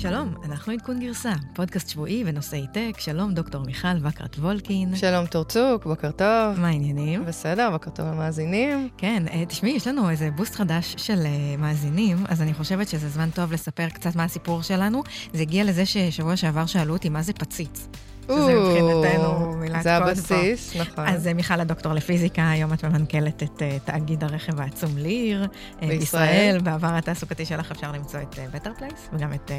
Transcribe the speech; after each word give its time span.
שלום, 0.00 0.34
אנחנו 0.44 0.72
עדכון 0.72 1.00
גרסה, 1.00 1.32
פודקאסט 1.54 1.88
שבועי 1.88 2.24
בנושאי 2.24 2.66
tech. 2.72 3.00
שלום, 3.00 3.34
דוקטור 3.34 3.62
מיכל 3.66 3.88
וקרת 4.02 4.36
וולקין. 4.36 4.96
שלום 4.96 5.26
תורצוק, 5.26 5.84
בוקר 5.84 6.10
טוב. 6.10 6.60
מה 6.60 6.68
העניינים? 6.68 7.24
בסדר, 7.24 7.70
בוקר 7.70 7.90
טוב 7.90 8.06
למאזינים. 8.06 8.88
כן, 8.98 9.22
אה, 9.30 9.46
תשמעי, 9.46 9.72
יש 9.72 9.86
לנו 9.86 10.10
איזה 10.10 10.30
boost 10.30 10.54
חדש 10.54 10.94
של 10.98 11.18
uh, 11.22 11.60
מאזינים, 11.60 12.16
אז 12.28 12.42
אני 12.42 12.54
חושבת 12.54 12.88
שזה 12.88 13.08
זמן 13.08 13.30
טוב 13.30 13.52
לספר 13.52 13.88
קצת 13.88 14.16
מה 14.16 14.24
הסיפור 14.24 14.62
שלנו. 14.62 15.02
זה 15.32 15.42
הגיע 15.42 15.64
לזה 15.64 15.86
ששבוע 15.86 16.36
שעבר 16.36 16.66
שאלו 16.66 16.92
אותי 16.92 17.08
מה 17.08 17.22
זה 17.22 17.32
פציץ. 17.32 17.88
שזה 18.36 18.54
מבחינתנו 18.54 19.56
מילת 19.56 19.74
קוד 19.74 19.82
זה 19.82 19.96
הבסיס, 19.96 20.76
נכון. 20.76 21.06
אז 21.08 21.26
אה, 21.26 21.34
מיכל 21.34 21.60
הדוקטור 21.60 21.92
לפיזיקה, 21.92 22.50
היום 22.50 22.72
את 22.72 22.84
ממנכ"לת 22.84 23.42
את 23.42 23.58
uh, 23.58 23.86
תאגיד 23.86 24.24
הרכב 24.24 24.60
העצום 24.60 24.98
ליר. 24.98 25.44
uh, 25.44 25.86
בישראל. 25.86 26.58
בעבר 26.62 26.94
התעסוקתי 26.94 27.44
שלך 27.44 27.70
אפשר 27.70 27.92
למצוא 27.92 28.20
את 28.20 28.38
בטר 28.52 28.72
פלייס, 28.78 29.08
וגם 29.12 29.32
את 29.32 29.50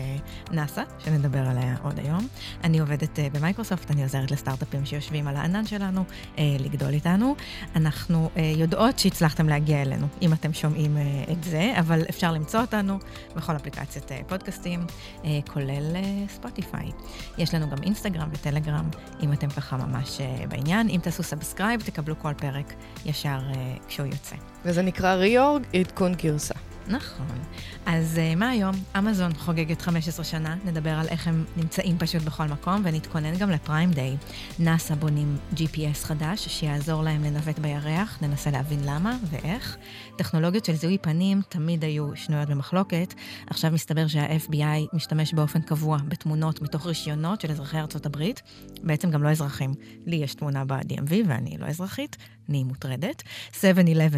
נאסא, 0.52 0.84
שנדבר 1.00 1.40
עליה 1.40 1.76
עוד 1.84 2.00
היום. 2.00 2.28
אני 2.64 2.80
עובדת 2.80 3.20
במייקרוסופט, 3.34 3.92
אני 3.92 4.04
עוזרת 4.04 4.32
לסטארט-אפים 4.32 4.86
שיושבים 4.86 5.28
על 5.28 5.36
הענן 5.36 5.66
שלנו, 5.66 6.04
לגדול 6.38 6.94
איתנו. 6.94 7.36
אנחנו 7.76 8.30
יודעות 8.36 9.00
שהצלחתם 9.00 9.50
להגיע 9.50 9.82
אלינו, 9.82 10.08
אם 10.22 10.34
אתם 10.34 10.54
שומעים 10.54 10.98
את 11.32 11.44
זה, 11.44 11.74
אבל 11.80 12.02
אפשר 12.10 12.32
למצוא 12.32 12.62
אותנו 12.62 13.00
בכל 13.36 13.56
אפליקציית 13.56 14.12
פודקאסטים, 14.28 14.86
כולל 15.54 15.96
ספוטיפיי. 16.30 16.92
יש 17.38 17.54
לנו 17.54 17.70
גם 17.70 17.78
אינסטגרם 17.84 18.30
וטלגרם. 18.32 18.61
בטלגרם, 18.62 18.90
אם 19.24 19.34
אתם 19.34 19.50
ככה 19.50 19.78
ממש 19.78 20.18
uh, 20.18 20.48
בעניין. 20.48 20.90
אם 20.90 21.00
תעשו 21.04 21.24
subscribe, 21.24 21.82
תקבלו 21.82 22.20
כל 22.20 22.34
פרק 22.38 22.74
ישר 23.06 23.40
uh, 23.52 23.56
כשהוא 23.88 24.08
יוצא. 24.08 24.36
וזה 24.66 24.82
נקרא 24.82 25.14
ריאורג 25.14 25.64
עדכון 25.74 26.14
גרסה. 26.14 26.71
נכון. 26.92 27.28
אז 27.86 28.20
uh, 28.20 28.36
מה 28.40 28.50
היום? 28.50 28.76
אמזון 28.98 29.34
חוגגת 29.34 29.82
15 29.82 30.26
שנה, 30.26 30.56
נדבר 30.66 30.90
על 30.90 31.08
איך 31.08 31.28
הם 31.28 31.46
נמצאים 31.58 31.98
פשוט 31.98 32.22
בכל 32.22 32.46
מקום, 32.46 32.82
ונתכונן 32.84 33.38
גם 33.38 33.50
לפריים 33.50 33.92
דיי. 33.92 34.18
נאסא 34.60 34.96
בונים 34.96 35.38
GPS 35.54 36.04
חדש, 36.04 36.48
שיעזור 36.48 37.04
להם 37.04 37.24
לנווט 37.24 37.60
בירח, 37.60 38.18
ננסה 38.22 38.52
להבין 38.52 38.80
למה 38.86 39.18
ואיך. 39.30 39.78
טכנולוגיות 40.16 40.66
של 40.66 40.74
זיהוי 40.74 40.98
פנים 40.98 41.42
תמיד 41.50 41.84
היו 41.84 42.16
שנויות 42.16 42.50
במחלוקת. 42.50 43.14
עכשיו 43.48 43.72
מסתבר 43.72 44.08
שה-FBI 44.08 44.94
משתמש 44.94 45.34
באופן 45.34 45.62
קבוע 45.62 45.98
בתמונות 46.08 46.62
מתוך 46.62 46.88
רישיונות 46.88 47.42
של 47.42 47.52
אזרחי 47.52 47.80
ארצות 47.80 48.06
הברית, 48.06 48.42
בעצם 48.84 49.12
גם 49.12 49.24
לא 49.24 49.30
אזרחים. 49.30 49.74
לי 50.06 50.16
יש 50.16 50.36
תמונה 50.36 50.66
ב-DMV 50.66 51.14
ואני 51.28 51.58
לא 51.58 51.66
אזרחית, 51.66 52.18
אני 52.50 52.64
מוטרדת. 52.64 53.24
7-11 53.52 53.64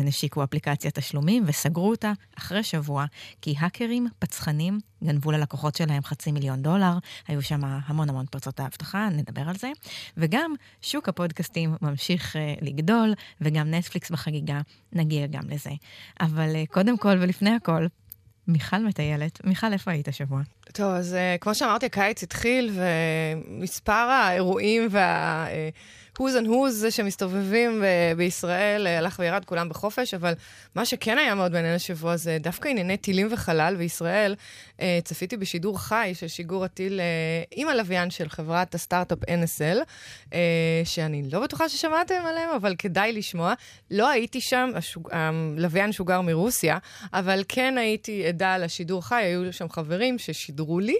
השיקו 0.07 0.43
אפליקציית 0.43 0.99
תשלומים 0.99 1.43
וסגרו 1.47 1.89
אותה 1.89 2.11
אחרי 2.37 2.63
שבוע, 2.63 3.05
כי 3.41 3.55
האקרים 3.57 4.07
פצחנים 4.19 4.79
גנבו 5.03 5.31
ללקוחות 5.31 5.75
שלהם 5.75 6.03
חצי 6.03 6.31
מיליון 6.31 6.61
דולר, 6.61 6.93
היו 7.27 7.41
שם 7.41 7.61
המון 7.63 8.09
המון 8.09 8.25
פרצות 8.25 8.59
האבטחה, 8.59 9.09
נדבר 9.11 9.41
על 9.49 9.55
זה. 9.55 9.71
וגם 10.17 10.53
שוק 10.81 11.09
הפודקאסטים 11.09 11.75
ממשיך 11.81 12.35
uh, 12.35 12.65
לגדול, 12.65 13.13
וגם 13.41 13.71
נטפליקס 13.71 14.11
בחגיגה, 14.11 14.61
נגיע 14.93 15.27
גם 15.27 15.43
לזה. 15.49 15.71
אבל 16.21 16.53
uh, 16.55 16.73
קודם 16.73 16.97
כל 16.97 17.17
ולפני 17.21 17.49
הכל, 17.55 17.85
מיכל 18.47 18.85
מטיילת. 18.85 19.45
מיכל, 19.45 19.73
איפה 19.73 19.91
היית 19.91 20.07
השבוע? 20.07 20.41
טוב, 20.73 20.93
אז 20.93 21.13
uh, 21.13 21.39
כמו 21.39 21.55
שאמרתי, 21.55 21.85
הקיץ 21.85 22.23
התחיל, 22.23 22.71
ומספר 22.73 23.91
האירועים 23.91 24.87
וה... 24.91 25.47
Uh, 25.47 26.02
who's 26.19 26.35
and 26.41 26.47
who's 26.47 26.91
שמסתובבים 26.91 27.81
ב- 27.81 28.17
בישראל, 28.17 28.87
אה, 28.87 28.97
הלך 28.97 29.19
וירד, 29.19 29.45
כולם 29.45 29.69
בחופש, 29.69 30.13
אבל 30.13 30.33
מה 30.75 30.85
שכן 30.85 31.17
היה 31.17 31.35
מאוד 31.35 31.51
מעניין 31.51 31.75
השבוע 31.75 32.17
זה 32.17 32.37
דווקא 32.41 32.69
ענייני 32.69 32.97
טילים 32.97 33.27
וחלל 33.31 33.75
בישראל. 33.77 34.35
אה, 34.81 34.99
צפיתי 35.03 35.37
בשידור 35.37 35.79
חי 35.79 36.11
של 36.13 36.27
שיגור 36.27 36.65
הטיל 36.65 36.99
אה, 36.99 37.05
עם 37.51 37.67
הלוויין 37.67 38.09
של 38.09 38.29
חברת 38.29 38.75
הסטארט-אפ 38.75 39.19
NSL, 39.19 39.77
שאני 40.83 41.23
לא 41.31 41.39
בטוחה 41.39 41.69
ששמעתם 41.69 42.25
עליהם, 42.25 42.49
אבל 42.55 42.75
כדאי 42.77 43.13
לשמוע. 43.13 43.53
לא 43.91 44.09
הייתי 44.09 44.41
שם, 44.41 44.69
השוג... 44.75 45.09
הלוויין 45.11 45.91
שוגר 45.91 46.21
מרוסיה, 46.21 46.77
אבל 47.13 47.43
כן 47.47 47.77
הייתי 47.77 48.27
עדה 48.27 48.57
לשידור 48.57 49.05
חי, 49.05 49.15
היו 49.15 49.53
שם 49.53 49.69
חברים 49.69 50.17
ששידרו 50.17 50.79
לי, 50.79 50.95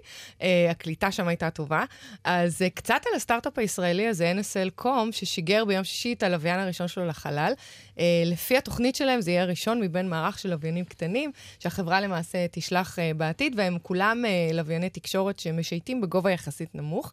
הקליטה 0.70 1.12
שם 1.12 1.28
הייתה 1.28 1.50
טובה. 1.50 1.84
אז 2.24 2.62
קצת 2.76 3.02
על 3.10 3.16
הסטארט-אפ 3.16 3.60
הישראלי 3.60 4.08
הזה, 4.08 4.34
NSL.com, 4.40 5.03
יום, 5.04 5.12
ששיגר 5.12 5.66
ביום 5.66 5.84
שישי 5.84 6.14
את 6.14 6.24
הלוויין 6.24 6.60
הראשון 6.60 6.88
שלו 6.88 7.08
לחלל. 7.08 7.54
Uh, 7.98 8.00
לפי 8.26 8.58
התוכנית 8.58 8.96
שלהם, 8.96 9.22
זה 9.22 9.32
יהיה 9.32 9.42
הראשון 9.42 9.80
מבין 9.82 10.10
מערך 10.10 10.40
של 10.40 10.50
לוויינים 10.50 10.86
קטנים, 10.86 11.32
שהחברה 11.60 12.02
למעשה 12.02 12.46
תשלח 12.52 13.00
uh, 13.00 13.18
בעתיד, 13.18 13.54
והם 13.58 13.78
כולם 13.82 14.24
uh, 14.26 14.54
לווייני 14.54 14.90
תקשורת 14.90 15.40
שמשייטים 15.40 16.02
בגובה 16.02 16.32
יחסית 16.32 16.76
נמוך, 16.76 17.12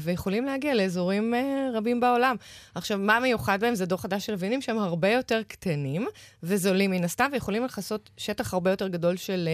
ויכולים 0.00 0.44
להגיע 0.44 0.74
לאזורים 0.74 1.34
רבים 1.74 2.00
בעולם. 2.00 2.36
עכשיו, 2.74 2.98
מה 2.98 3.20
מיוחד 3.20 3.60
בהם? 3.60 3.74
זה 3.74 3.86
דור 3.86 3.98
חדש 3.98 4.26
של 4.26 4.32
לוויינים 4.32 4.62
שהם 4.62 4.78
הרבה 4.78 5.10
יותר 5.10 5.42
קטנים 5.48 6.06
וזולים 6.42 6.90
מן 6.90 7.04
הסתם, 7.04 7.28
ויכולים 7.32 7.64
לכסות 7.64 8.10
שטח 8.16 8.54
הרבה 8.54 8.70
יותר 8.70 8.88
גדול 8.88 9.16
של 9.16 9.48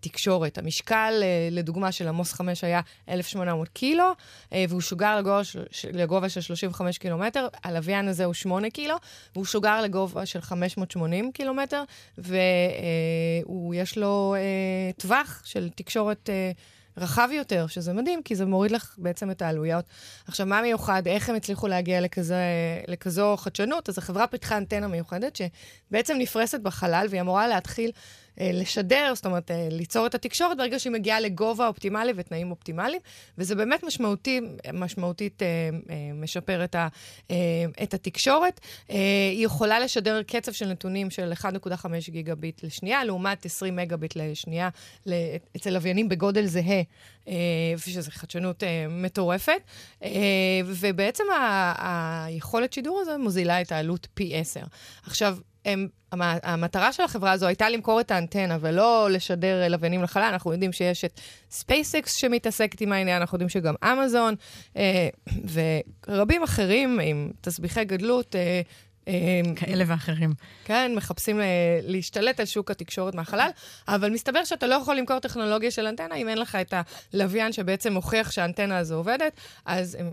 תקשורת. 0.00 0.58
המשקל, 0.58 1.22
לדוגמה, 1.50 1.92
של 1.92 2.08
עמוס 2.08 2.32
5 2.32 2.64
היה 2.64 2.80
1,800 3.08 3.68
קילו, 3.68 4.12
והוא 4.52 4.80
שוגר 4.80 5.20
לגובה 5.92 6.28
של 6.28 6.40
35 6.40 6.98
קילומטר. 6.98 7.48
הלוויין 7.64 8.08
הזה 8.08 8.24
הוא 8.24 8.34
8 8.34 8.70
קילו, 8.70 8.96
והוא 9.34 9.46
שוגר 9.60 9.80
לגובה 9.80 10.26
של 10.26 10.40
580 10.40 11.32
קילומטר, 11.32 11.82
ויש 12.18 13.98
לו 13.98 14.34
אה, 14.34 14.92
טווח 14.96 15.42
של 15.44 15.68
תקשורת... 15.74 16.30
אה, 16.30 16.52
רחב 16.96 17.28
יותר, 17.32 17.66
שזה 17.66 17.92
מדהים, 17.92 18.22
כי 18.22 18.34
זה 18.34 18.46
מוריד 18.46 18.72
לך 18.72 18.94
בעצם 18.98 19.30
את 19.30 19.42
העלויות. 19.42 19.84
עכשיו, 20.26 20.46
מה 20.46 20.62
מיוחד? 20.62 21.02
איך 21.06 21.28
הם 21.28 21.34
הצליחו 21.34 21.68
להגיע 21.68 22.00
לכזה, 22.00 22.42
לכזו 22.88 23.36
חדשנות? 23.36 23.88
אז 23.88 23.98
החברה 23.98 24.26
פיתחה 24.26 24.56
אנטנה 24.56 24.88
מיוחדת, 24.88 25.36
שבעצם 25.36 26.16
נפרסת 26.18 26.60
בחלל, 26.60 27.06
והיא 27.10 27.20
אמורה 27.20 27.48
להתחיל 27.48 27.90
אה, 27.90 27.94
לשדר, 28.40 29.12
זאת 29.14 29.26
אומרת, 29.26 29.50
אה, 29.50 29.68
ליצור 29.70 30.06
את 30.06 30.14
התקשורת 30.14 30.56
ברגע 30.56 30.78
שהיא 30.78 30.92
מגיעה 30.92 31.20
לגובה 31.20 31.66
אופטימלי 31.66 32.12
ותנאים 32.16 32.50
אופטימליים, 32.50 33.00
וזה 33.38 33.54
באמת 33.54 33.82
משמעותי, 33.82 34.40
משמעותית 34.72 35.42
אה, 35.42 35.48
משפר 36.14 36.64
את, 36.64 36.74
ה, 36.74 36.88
את 37.82 37.94
התקשורת. 37.94 38.60
היא 38.88 39.44
יכולה 39.44 39.80
לשדר 39.80 40.22
קצב 40.22 40.52
של 40.52 40.68
נתונים 40.68 41.10
של 41.10 41.32
1.5 41.32 41.86
גיגביט 42.08 42.62
לשנייה, 42.62 43.04
לעומת 43.04 43.46
20 43.46 43.76
מגביט 43.76 44.16
לשנייה 44.16 44.68
אצל 45.56 45.70
לוויינים 45.70 46.08
בגודל 46.08 46.46
זהה, 46.46 46.82
ושזו 47.76 48.10
חדשנות 48.10 48.62
מטורפת. 48.90 49.60
ובעצם 50.66 51.24
היכולת 51.78 52.72
שידור 52.72 53.00
הזה 53.00 53.16
מוזילה 53.18 53.60
את 53.60 53.72
העלות 53.72 54.08
פי 54.14 54.36
10. 54.36 54.60
עכשיו, 55.06 55.36
הם, 55.64 55.88
המטרה 56.12 56.92
של 56.92 57.02
החברה 57.02 57.32
הזו 57.32 57.46
הייתה 57.46 57.70
למכור 57.70 58.00
את 58.00 58.10
האנטנה 58.10 58.58
ולא 58.60 59.08
לשדר 59.10 59.68
לוויינים 59.68 60.02
לחלל. 60.02 60.22
אנחנו 60.22 60.52
יודעים 60.52 60.72
שיש 60.72 61.04
את 61.04 61.20
ספייסקס 61.50 62.14
שמתעסקת 62.14 62.80
עם 62.80 62.92
העניין, 62.92 63.20
אנחנו 63.20 63.36
יודעים 63.36 63.48
שגם 63.48 63.74
אמזון 63.84 64.34
אה, 64.76 65.08
ורבים 66.06 66.42
אחרים 66.42 67.00
עם 67.00 67.30
תסביכי 67.40 67.84
גדלות. 67.84 68.36
אה, 68.36 68.60
אה, 69.08 69.40
כאלה 69.56 69.84
ואחרים. 69.86 70.32
כן, 70.64 70.92
מחפשים 70.96 71.40
להשתלט 71.82 72.40
על 72.40 72.46
שוק 72.46 72.70
התקשורת 72.70 73.14
מהחלל, 73.14 73.50
אבל 73.88 74.10
מסתבר 74.10 74.44
שאתה 74.44 74.66
לא 74.66 74.74
יכול 74.74 74.96
למכור 74.96 75.18
טכנולוגיה 75.18 75.70
של 75.70 75.86
אנטנה 75.86 76.14
אם 76.14 76.28
אין 76.28 76.38
לך 76.38 76.54
את 76.54 76.74
הלוויין 77.14 77.52
שבעצם 77.52 77.92
מוכיח 77.92 78.30
שהאנטנה 78.30 78.78
הזו 78.78 78.94
עובדת, 78.94 79.40
אז 79.64 79.94
הם 79.94 80.10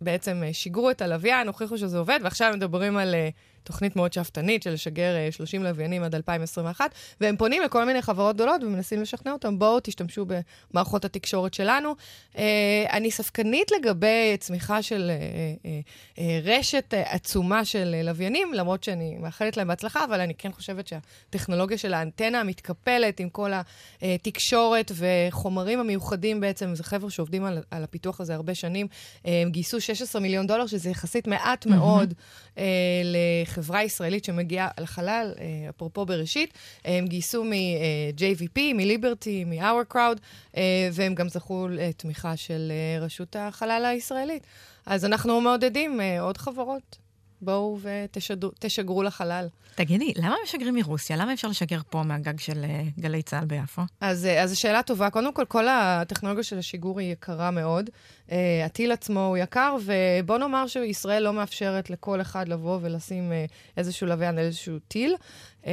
בעצם 0.00 0.42
שיגרו 0.52 0.90
את 0.90 1.02
הלוויין, 1.02 1.46
הוכיחו 1.46 1.78
שזה 1.78 1.98
עובד, 1.98 2.18
ועכשיו 2.22 2.52
מדברים 2.56 2.96
על... 2.96 3.14
תוכנית 3.64 3.96
מאוד 3.96 4.12
שאפתנית 4.12 4.62
של 4.62 4.70
לשגר 4.70 5.14
30 5.30 5.64
אה, 5.64 5.70
לוויינים 5.70 6.02
עד 6.02 6.14
2021, 6.14 6.94
והם 7.20 7.36
פונים 7.36 7.62
לכל 7.62 7.84
מיני 7.84 8.02
חברות 8.02 8.36
גדולות 8.36 8.62
ומנסים 8.62 9.02
לשכנע 9.02 9.32
אותם, 9.32 9.58
בואו 9.58 9.80
תשתמשו 9.80 10.26
במערכות 10.70 11.04
התקשורת 11.04 11.54
שלנו. 11.54 11.94
אה, 12.38 12.84
אני 12.92 13.10
ספקנית 13.10 13.70
לגבי 13.70 14.36
צמיחה 14.40 14.82
של 14.82 15.10
אה, 16.18 16.40
רשת 16.44 16.94
עצומה 16.96 17.64
של 17.64 17.94
לוויינים, 18.04 18.54
למרות 18.54 18.84
שאני 18.84 19.16
מאחלת 19.20 19.56
להם 19.56 19.68
בהצלחה, 19.68 20.04
אבל 20.04 20.20
אני 20.20 20.34
כן 20.34 20.52
חושבת 20.52 20.86
שהטכנולוגיה 20.88 21.78
של 21.78 21.94
האנטנה 21.94 22.40
המתקפלת 22.40 23.20
עם 23.20 23.28
כל 23.28 23.50
התקשורת 24.02 24.92
וחומרים 24.94 25.80
המיוחדים 25.80 26.40
בעצם, 26.40 26.74
זה 26.74 26.84
חבר'ה 26.84 27.10
שעובדים 27.10 27.44
על, 27.44 27.62
על 27.70 27.84
הפיתוח 27.84 28.20
הזה 28.20 28.34
הרבה 28.34 28.54
שנים, 28.54 28.86
הם 29.24 29.50
גייסו 29.50 29.80
16 29.80 30.22
מיליון 30.22 30.46
דולר, 30.46 30.66
שזה 30.66 30.90
יחסית 30.90 31.26
מעט 31.26 31.66
מאוד 31.66 32.14
mm-hmm. 32.56 32.60
חברה 33.54 33.82
ישראלית 33.82 34.24
שמגיעה 34.24 34.68
לחלל, 34.80 35.34
אה, 35.38 35.44
אפרופו 35.68 36.06
בראשית, 36.06 36.54
הם 36.84 37.06
גייסו 37.06 37.44
מ-JVP, 37.44 38.60
מליברטי, 38.74 39.44
מ-Our 39.44 39.94
Crowd, 39.94 40.18
אה, 40.56 40.88
והם 40.92 41.14
גם 41.14 41.28
זכו 41.28 41.68
לתמיכה 41.70 42.36
של 42.36 42.72
אה, 42.72 43.04
רשות 43.04 43.36
החלל 43.38 43.84
הישראלית. 43.84 44.46
אז 44.86 45.04
אנחנו 45.04 45.40
מעודדים 45.40 46.00
עוד 46.20 46.38
חברות. 46.38 47.04
בואו 47.40 47.78
ותשגרו 47.82 49.02
לחלל. 49.02 49.48
תגידי, 49.74 50.12
למה 50.16 50.36
משגרים 50.44 50.74
מרוסיה? 50.74 51.16
למה 51.16 51.32
אפשר 51.32 51.48
לשגר 51.48 51.80
פה 51.90 52.02
מהגג 52.02 52.38
של 52.38 52.64
אה, 52.64 52.82
גלי 52.98 53.22
צה"ל 53.22 53.44
ביפו? 53.44 53.82
אז, 54.00 54.26
אה, 54.26 54.42
אז 54.42 54.56
שאלה 54.56 54.82
טובה. 54.82 55.10
קודם 55.10 55.34
כל, 55.34 55.44
כל 55.44 55.68
הטכנולוגיה 55.68 56.42
של 56.42 56.58
השיגור 56.58 57.00
היא 57.00 57.12
יקרה 57.12 57.50
מאוד. 57.50 57.90
Uh, 58.28 58.32
הטיל 58.64 58.92
עצמו 58.92 59.26
הוא 59.26 59.36
יקר, 59.36 59.76
ובוא 59.84 60.38
נאמר 60.38 60.66
שישראל 60.66 61.22
לא 61.22 61.32
מאפשרת 61.32 61.90
לכל 61.90 62.20
אחד 62.20 62.48
לבוא 62.48 62.78
ולשים 62.82 63.32
uh, 63.32 63.52
איזשהו 63.76 64.06
לוויין 64.06 64.38
על 64.38 64.44
איזשהו 64.44 64.78
טיל. 64.88 65.16
Uh, 65.62 65.66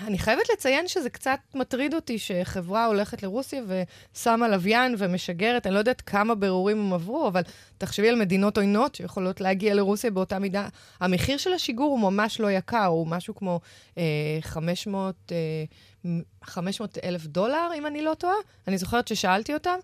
אני 0.00 0.18
חייבת 0.18 0.42
לציין 0.52 0.88
שזה 0.88 1.10
קצת 1.10 1.38
מטריד 1.54 1.94
אותי 1.94 2.18
שחברה 2.18 2.86
הולכת 2.86 3.22
לרוסיה 3.22 3.62
ושמה 3.66 4.48
לוויין 4.48 4.94
ומשגרת. 4.98 5.66
אני 5.66 5.74
לא 5.74 5.78
יודעת 5.78 6.00
כמה 6.00 6.34
בירורים 6.34 6.80
הם 6.80 6.92
עברו, 6.92 7.28
אבל 7.28 7.42
תחשבי 7.78 8.08
על 8.08 8.16
מדינות 8.16 8.58
עוינות 8.58 8.94
שיכולות 8.94 9.40
להגיע 9.40 9.74
לרוסיה 9.74 10.10
באותה 10.10 10.38
מידה. 10.38 10.68
המחיר 11.00 11.36
של 11.36 11.52
השיגור 11.52 11.90
הוא 11.90 12.00
ממש 12.00 12.40
לא 12.40 12.50
יקר, 12.50 12.84
הוא 12.84 13.06
משהו 13.06 13.34
כמו 13.34 13.60
uh, 13.94 13.98
500... 14.40 15.14
uh, 15.28 16.08
500 16.44 16.98
אלף 17.04 17.26
דולר, 17.26 17.68
אם 17.78 17.86
אני 17.86 18.02
לא 18.02 18.14
טועה. 18.14 18.34
אני 18.68 18.78
זוכרת 18.78 19.08
ששאלתי 19.08 19.54
אותם. 19.54 19.76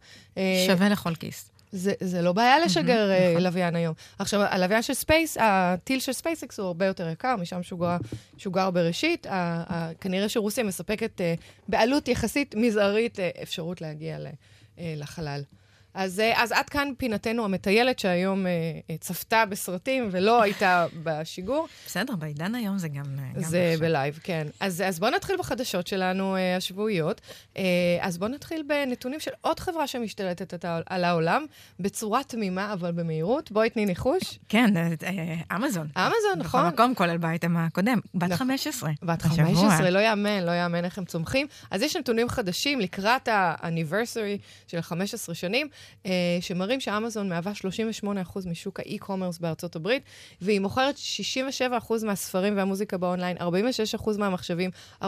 שווה 0.66 0.88
לכל 0.88 1.14
כיס. 1.14 1.50
זה, 1.72 1.92
זה 2.00 2.22
לא 2.22 2.32
בעיה 2.32 2.58
לשגר 2.58 3.10
mm-hmm, 3.10 3.30
נכון. 3.30 3.42
לוויין 3.42 3.76
היום. 3.76 3.94
עכשיו, 4.18 4.40
הלוויין 4.42 4.82
של 4.82 4.94
ספייס, 4.94 5.36
הטיל 5.40 6.00
של 6.00 6.12
ספייסקס 6.12 6.58
הוא 6.58 6.66
הרבה 6.66 6.86
יותר 6.86 7.08
יקר, 7.08 7.36
משם 7.36 7.62
שוגר, 7.62 7.96
שוגר 8.36 8.70
בראשית. 8.70 9.26
ה, 9.26 9.64
ה, 9.68 9.90
כנראה 10.00 10.28
שרוסיה 10.28 10.64
מספקת 10.64 11.20
uh, 11.20 11.40
בעלות 11.68 12.08
יחסית 12.08 12.54
מזערית 12.54 13.18
uh, 13.18 13.42
אפשרות 13.42 13.80
להגיע 13.80 14.18
ל, 14.18 14.26
uh, 14.26 14.80
לחלל. 14.96 15.42
אז, 15.94 16.20
אה, 16.20 16.42
אז 16.42 16.52
עד 16.52 16.68
כאן 16.68 16.88
פינתנו 16.98 17.44
המטיילת, 17.44 17.98
שהיום 17.98 18.46
אה, 18.46 18.52
אה, 18.90 18.96
צפתה 19.00 19.44
בסרטים 19.46 20.08
ולא 20.10 20.42
הייתה 20.42 20.86
בשיגור. 21.04 21.68
בסדר, 21.86 22.16
בעידן 22.16 22.54
היום 22.54 22.78
זה 22.78 22.88
גם... 22.88 23.04
גם 23.34 23.42
זה 23.42 23.70
עכשיו. 23.72 23.80
ב 23.88 23.93
live, 23.93 24.18
כן. 24.22 24.46
אז, 24.60 24.82
אז 24.86 24.98
בואו 24.98 25.10
נתחיל 25.10 25.36
בחדשות 25.36 25.86
שלנו 25.86 26.36
אה, 26.36 26.56
השבועיות. 26.56 27.20
אה, 27.56 27.62
אז 28.00 28.18
בואו 28.18 28.30
נתחיל 28.30 28.62
בנתונים 28.66 29.20
של 29.20 29.30
עוד 29.40 29.60
חברה 29.60 29.86
שמשתלטת 29.86 30.64
על 30.86 31.04
העולם, 31.04 31.46
בצורה 31.80 32.24
תמימה, 32.24 32.72
אבל 32.72 32.92
במהירות. 32.92 33.52
בואי 33.52 33.70
תני 33.70 33.86
ניחוש. 33.86 34.38
כן, 34.48 34.76
אה, 34.76 35.56
אמזון. 35.56 35.88
אמזון, 35.96 36.38
נכון. 36.38 36.60
בכל 36.60 36.68
מקום, 36.68 36.94
כולל 36.94 37.16
באייטם 37.16 37.56
הקודם. 37.56 37.98
בת 38.14 38.32
15. 38.32 38.90
נכון. 38.90 39.08
בת 39.08 39.22
15, 39.22 39.90
לא 39.90 39.98
יאמן, 39.98 40.42
לא 40.42 40.50
יאמן 40.50 40.84
איך 40.84 40.98
הם 40.98 41.04
צומחים. 41.04 41.46
אז 41.70 41.82
יש 41.82 41.96
נתונים 41.96 42.28
חדשים 42.28 42.80
לקראת 42.80 43.28
ה-anniversary 43.28 44.66
של 44.66 44.80
15 44.80 45.34
שנים. 45.34 45.68
אה, 46.06 46.10
שמראים 46.40 46.80
שאמזון 46.80 47.28
מהווה 47.28 47.52
38% 48.02 48.06
משוק 48.46 48.80
האי-קומרס 48.80 49.38
בארצות 49.38 49.76
הברית, 49.76 50.02
והיא 50.40 50.60
מוכרת 50.60 50.94
67% 51.60 52.04
מהספרים 52.04 52.56
והמוזיקה 52.56 52.96
באונליין, 52.96 53.36
46% 53.38 53.42
מהמחשבים, 54.18 54.70
45% 55.02 55.06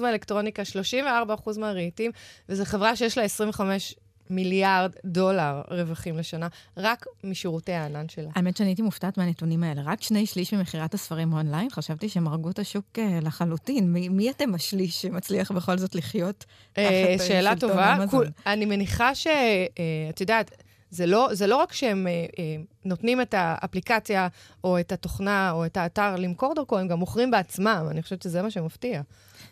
מהאלקטרוניקה, 0.00 0.62
34% 0.62 1.58
מהרהיטים, 1.58 2.10
וזו 2.48 2.64
חברה 2.64 2.96
שיש 2.96 3.18
לה 3.18 3.24
25 3.24 3.94
מיליארד 4.30 4.92
דולר 5.04 5.62
רווחים 5.70 6.18
לשנה, 6.18 6.48
רק 6.76 7.06
משירותי 7.24 7.72
הענן 7.72 8.08
שלה. 8.08 8.30
האמת 8.34 8.56
שאני 8.56 8.68
הייתי 8.68 8.82
מופתעת 8.82 9.18
מהנתונים 9.18 9.64
האלה. 9.64 9.82
רק 9.84 10.02
שני 10.02 10.26
שליש 10.26 10.54
ממכירת 10.54 10.94
הספרים 10.94 11.32
אונליין, 11.32 11.70
חשבתי 11.70 12.08
שהם 12.08 12.28
הרגו 12.28 12.50
את 12.50 12.58
השוק 12.58 12.84
uh, 12.94 13.24
לחלוטין. 13.24 13.92
מי, 13.92 14.08
מי 14.08 14.30
אתם 14.30 14.54
השליש 14.54 15.02
שמצליח 15.02 15.50
בכל 15.52 15.78
זאת 15.78 15.94
לחיות 15.94 16.44
uh, 16.72 16.74
תחת 16.74 17.26
שאלה 17.26 17.56
טובה. 17.56 17.96
אני 18.46 18.64
מניחה 18.64 19.14
שאת 19.14 20.20
יודעת, 20.20 20.50
זה 20.90 21.06
לא, 21.06 21.28
זה 21.32 21.46
לא 21.46 21.56
רק 21.56 21.72
שהם 21.72 22.06
uh, 22.06 22.40
נותנים 22.84 23.20
את 23.20 23.34
האפליקציה 23.36 24.28
או 24.64 24.80
את 24.80 24.92
התוכנה 24.92 25.50
או 25.50 25.66
את 25.66 25.76
האתר 25.76 26.16
למכור 26.16 26.54
דרכו, 26.54 26.78
הם 26.78 26.88
גם 26.88 26.98
מוכרים 26.98 27.30
בעצמם. 27.30 27.86
אני 27.90 28.02
חושבת 28.02 28.22
שזה 28.22 28.42
מה 28.42 28.50
שמפתיע. 28.50 29.02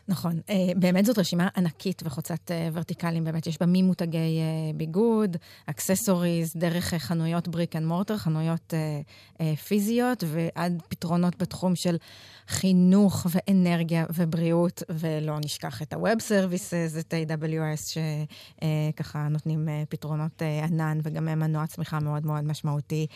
נכון. 0.09 0.41
אה, 0.49 0.53
באמת 0.77 1.05
זאת 1.05 1.19
רשימה 1.19 1.49
ענקית 1.57 2.03
וחוצת 2.05 2.51
אה, 2.51 2.55
ורטיקלים. 2.73 3.25
באמת 3.25 3.47
יש 3.47 3.59
בה 3.61 3.67
ממותגי 3.69 4.19
אה, 4.19 4.77
ביגוד, 4.77 5.37
accessories, 5.67 6.53
דרך 6.57 6.95
חנויות 6.95 7.49
brick 7.49 7.77
and 7.77 7.87
mortar, 7.87 8.17
חנויות 8.17 8.75
פיזיות, 9.67 10.25
ועד 10.27 10.83
פתרונות 10.89 11.37
בתחום 11.39 11.77
של 11.77 11.97
חינוך 12.49 13.27
ואנרגיה 13.31 14.07
ובריאות, 14.15 14.83
ולא 14.89 15.39
נשכח 15.45 15.83
את 15.83 15.93
ה-Web 15.93 16.19
Services, 16.29 17.01
את 17.01 17.15
ה-AWS, 17.15 17.99
שככה 18.95 19.29
נותנים 19.29 19.69
פתרונות 19.89 20.43
ענן, 20.63 20.99
וגם 21.03 21.29
הם 21.29 21.39
מנוע 21.39 21.67
צמיחה 21.67 22.01
מאוד 22.01 22.27
מאוד 22.27 22.45
משמעותי. 22.45 23.07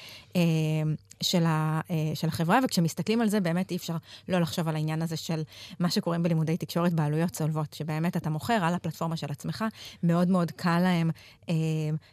של, 1.23 1.45
ה, 1.47 1.81
של 2.15 2.29
החברה, 2.29 2.59
וכשמסתכלים 2.65 3.21
על 3.21 3.29
זה, 3.29 3.41
באמת 3.41 3.71
אי 3.71 3.77
אפשר 3.77 3.97
לא 4.29 4.41
לחשוב 4.41 4.69
על 4.69 4.77
העניין 4.77 5.03
הזה 5.03 5.17
של 5.17 5.43
מה 5.81 5.91
שקוראים 5.91 6.23
בלימודי 6.23 6.57
תקשורת 6.57 6.93
בעלויות 6.93 7.31
צולבות, 7.31 7.75
שבאמת 7.75 8.17
אתה 8.17 8.31
מוכר 8.31 8.59
על 8.63 8.75
הפלטפורמה 8.75 9.17
של 9.17 9.27
עצמך, 9.31 9.65
מאוד 10.03 10.29
מאוד 10.29 10.51
קל 10.51 10.79
להם 10.79 11.11
אה, 11.49 11.55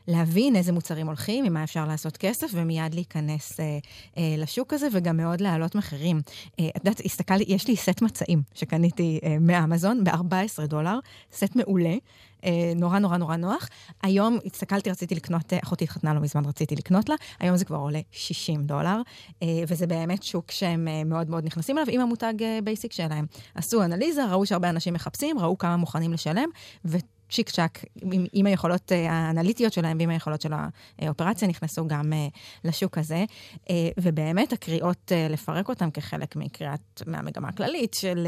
להבין 0.08 0.56
איזה 0.56 0.72
מוצרים 0.72 1.08
הולכים, 1.08 1.46
עם 1.46 1.54
מה 1.54 1.64
אפשר 1.64 1.86
לעשות 1.86 2.18
כסף, 2.18 2.48
ומיד 2.54 2.94
להיכנס 2.94 3.60
אה, 3.60 3.78
אה, 4.18 4.36
לשוק 4.38 4.74
הזה, 4.74 4.88
וגם 4.92 5.18
מאוד 5.18 5.42
להעלות 5.42 5.76
מחירים. 5.76 6.22
אה, 6.60 6.70
את 6.70 6.86
יודעת, 6.86 7.02
הסתכלתי, 7.06 7.46
יש 7.48 7.68
לי 7.68 7.76
סט 7.76 8.02
מצעים 8.02 8.42
שקניתי 8.54 9.20
אה, 9.24 9.38
מאמזון 9.40 10.04
ב-14 10.04 10.66
דולר, 10.68 11.00
סט 11.34 11.56
מעולה. 11.56 11.96
אה, 12.44 12.74
נורא 12.76 13.00
נורא 13.00 13.18
נורא 13.18 13.36
נוח. 13.36 13.70
היום 14.04 14.38
הסתכלתי, 14.46 14.92
רציתי 14.92 15.16
לקנות, 15.16 15.54
אה, 15.54 15.60
אחותי 15.64 15.84
התחתנה 15.84 16.14
לא 16.14 16.20
מזמן, 16.20 16.46
רציתי 16.46 16.76
לקנות 16.76 17.10
לה, 17.10 17.16
היום 17.40 17.58
זה 17.58 17.66
כבר 17.66 17.78
עולה 17.78 18.00
60 18.12 18.64
דולר, 18.64 19.02
אה, 19.44 19.48
וזה 19.68 19.88
באמת 19.88 20.24
שוק 20.24 20.52
שהם 20.52 20.88
מאוד 21.06 21.30
מאוד 21.30 21.46
נכנסים 21.46 21.78
אליו 21.78 21.94
עם 21.94 22.02
המותג 22.02 22.34
basic 22.64 22.92
שלהם. 22.92 23.26
עשו 23.56 23.84
אנליזה, 23.84 24.26
ראו 24.26 24.46
שהרבה 24.46 24.70
אנשים 24.70 24.94
מחפשים, 24.94 25.40
ראו 25.40 25.58
כמה 25.58 25.78
מוכנים 25.78 26.14
לשלם, 26.14 26.50
ו... 26.86 26.98
צ'יק 27.34 27.50
צ'אק, 27.50 27.86
עם, 28.02 28.26
עם 28.34 28.46
היכולות 28.46 28.92
אה, 28.92 28.96
האנליטיות 29.10 29.74
שלהם 29.74 29.98
ועם 30.00 30.10
היכולות 30.10 30.42
של 30.42 30.54
האופרציה, 31.00 31.48
נכנסו 31.48 31.88
גם 31.88 32.14
אה, 32.14 32.38
לשוק 32.64 32.98
הזה. 32.98 33.26
אה, 33.56 33.70
ובאמת 33.98 34.54
הקריאות 34.54 35.12
לפרק 35.30 35.70
אותם 35.70 35.92
כחלק 35.92 36.36
מקריאת, 36.36 37.02
מהמגמה 37.08 37.48
הכללית 37.48 37.94
של 37.94 38.28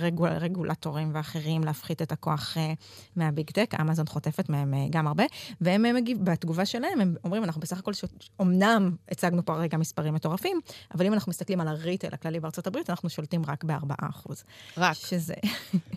רגול, 0.00 0.28
רגולטורים 0.28 1.10
ואחרים 1.14 1.64
להפחית 1.64 2.02
את 2.02 2.12
הכוח 2.12 2.56
מה-Big 3.16 3.50
Tech, 3.50 3.74
אמזון 3.80 4.06
חוטפת 4.06 4.48
מהם 4.48 4.74
גם 4.90 5.06
הרבה, 5.06 5.24
והם 5.60 5.94
מגיב, 5.94 6.18
בתגובה 6.24 6.66
שלהם, 6.66 7.00
הם 7.00 7.14
אומרים, 7.24 7.44
אנחנו 7.44 7.60
בסך 7.60 7.78
הכל, 7.78 7.92
אמנם 8.40 8.90
הצגנו 9.10 9.44
פה 9.44 9.54
רגע 9.54 9.78
מספרים 9.78 10.14
מטורפים, 10.14 10.60
אבל 10.94 11.06
אם 11.06 11.12
אנחנו 11.12 11.30
מסתכלים 11.30 11.60
על 11.60 11.68
הריטל 11.68 12.08
הכללי 12.12 12.40
בארצות 12.40 12.66
הברית, 12.66 12.90
אנחנו 12.90 13.10
שולטים 13.10 13.42
רק 13.48 13.64
ב-4%. 13.64 14.32
רק. 14.76 14.94
שזה... 14.94 15.34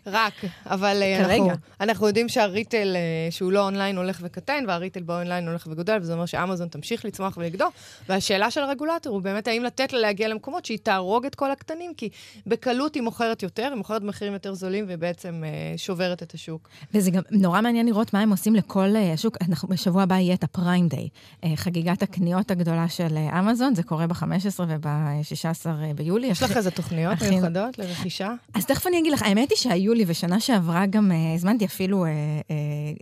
רק, 0.05 0.33
אבל 0.65 1.03
אנחנו, 1.19 1.49
אנחנו 1.81 2.07
יודעים 2.07 2.29
שה... 2.29 2.46
שהריטל 2.47 2.95
אה, 2.95 3.31
שהוא 3.31 3.51
לא 3.51 3.65
אונליין 3.65 3.97
הולך 3.97 4.19
וקטן, 4.21 4.63
והריטל 4.67 5.03
באונליין 5.03 5.47
הולך 5.47 5.67
וגודל, 5.71 5.97
וזה 6.01 6.13
אומר 6.13 6.25
שאמזון 6.25 6.67
תמשיך 6.67 7.05
לצמוח 7.05 7.37
ולגדול. 7.37 7.67
והשאלה 8.09 8.51
של 8.51 8.61
הרגולטור 8.61 9.13
הוא 9.13 9.21
באמת 9.21 9.47
האם 9.47 9.63
לתת 9.63 9.93
לה 9.93 9.99
להגיע 9.99 10.27
למקומות 10.27 10.65
שהיא 10.65 10.77
תהרוג 10.83 11.25
את 11.25 11.35
כל 11.35 11.51
הקטנים, 11.51 11.93
כי 11.97 12.09
בקלות 12.47 12.95
היא 12.95 13.03
מוכרת 13.03 13.43
יותר, 13.43 13.63
היא 13.63 13.75
מוכרת 13.75 14.01
במחירים 14.01 14.33
יותר 14.33 14.53
זולים, 14.53 14.85
ובעצם 14.87 15.43
uh, 15.43 15.77
שוברת 15.77 16.23
את 16.23 16.33
השוק. 16.33 16.69
וזה 16.93 17.11
גם 17.11 17.21
נורא 17.31 17.61
מעניין 17.61 17.85
לראות 17.85 18.13
מה 18.13 18.19
הם 18.19 18.29
עושים 18.29 18.55
לכל 18.55 18.93
uh, 18.93 19.13
השוק. 19.13 19.37
אנחנו, 19.49 19.67
בשבוע 19.67 20.03
הבא 20.03 20.15
יהיה 20.15 20.33
את 20.33 20.43
הפריים 20.43 20.87
דיי, 20.87 21.09
חגיגת 21.55 22.03
הקניות 22.03 22.51
הגדולה 22.51 22.89
של 22.89 23.17
אמזון, 23.39 23.75
זה 23.75 23.83
קורה 23.83 24.07
ב-15 24.07 24.61
וב-16 24.67 25.69
ביולי. 25.95 26.27
יש 26.27 26.43
לך 26.43 26.57
איזה 26.57 26.71
תוכניות 26.71 27.21
מיוחדות 27.29 27.79
לרכישה? 27.79 28.33
אז 28.53 28.65
תכף 28.65 28.87
אני 28.87 28.99
אגיד 28.99 29.13
לך, 29.13 29.21
האמת 29.21 29.49
היא 29.49 29.57
שהיו 29.57 29.93
לי, 29.93 30.03
ושנה 30.07 30.39
שעברה 30.39 30.85
גם 30.85 31.11
הזמנתי 31.35 31.65
אפילו 31.65 32.05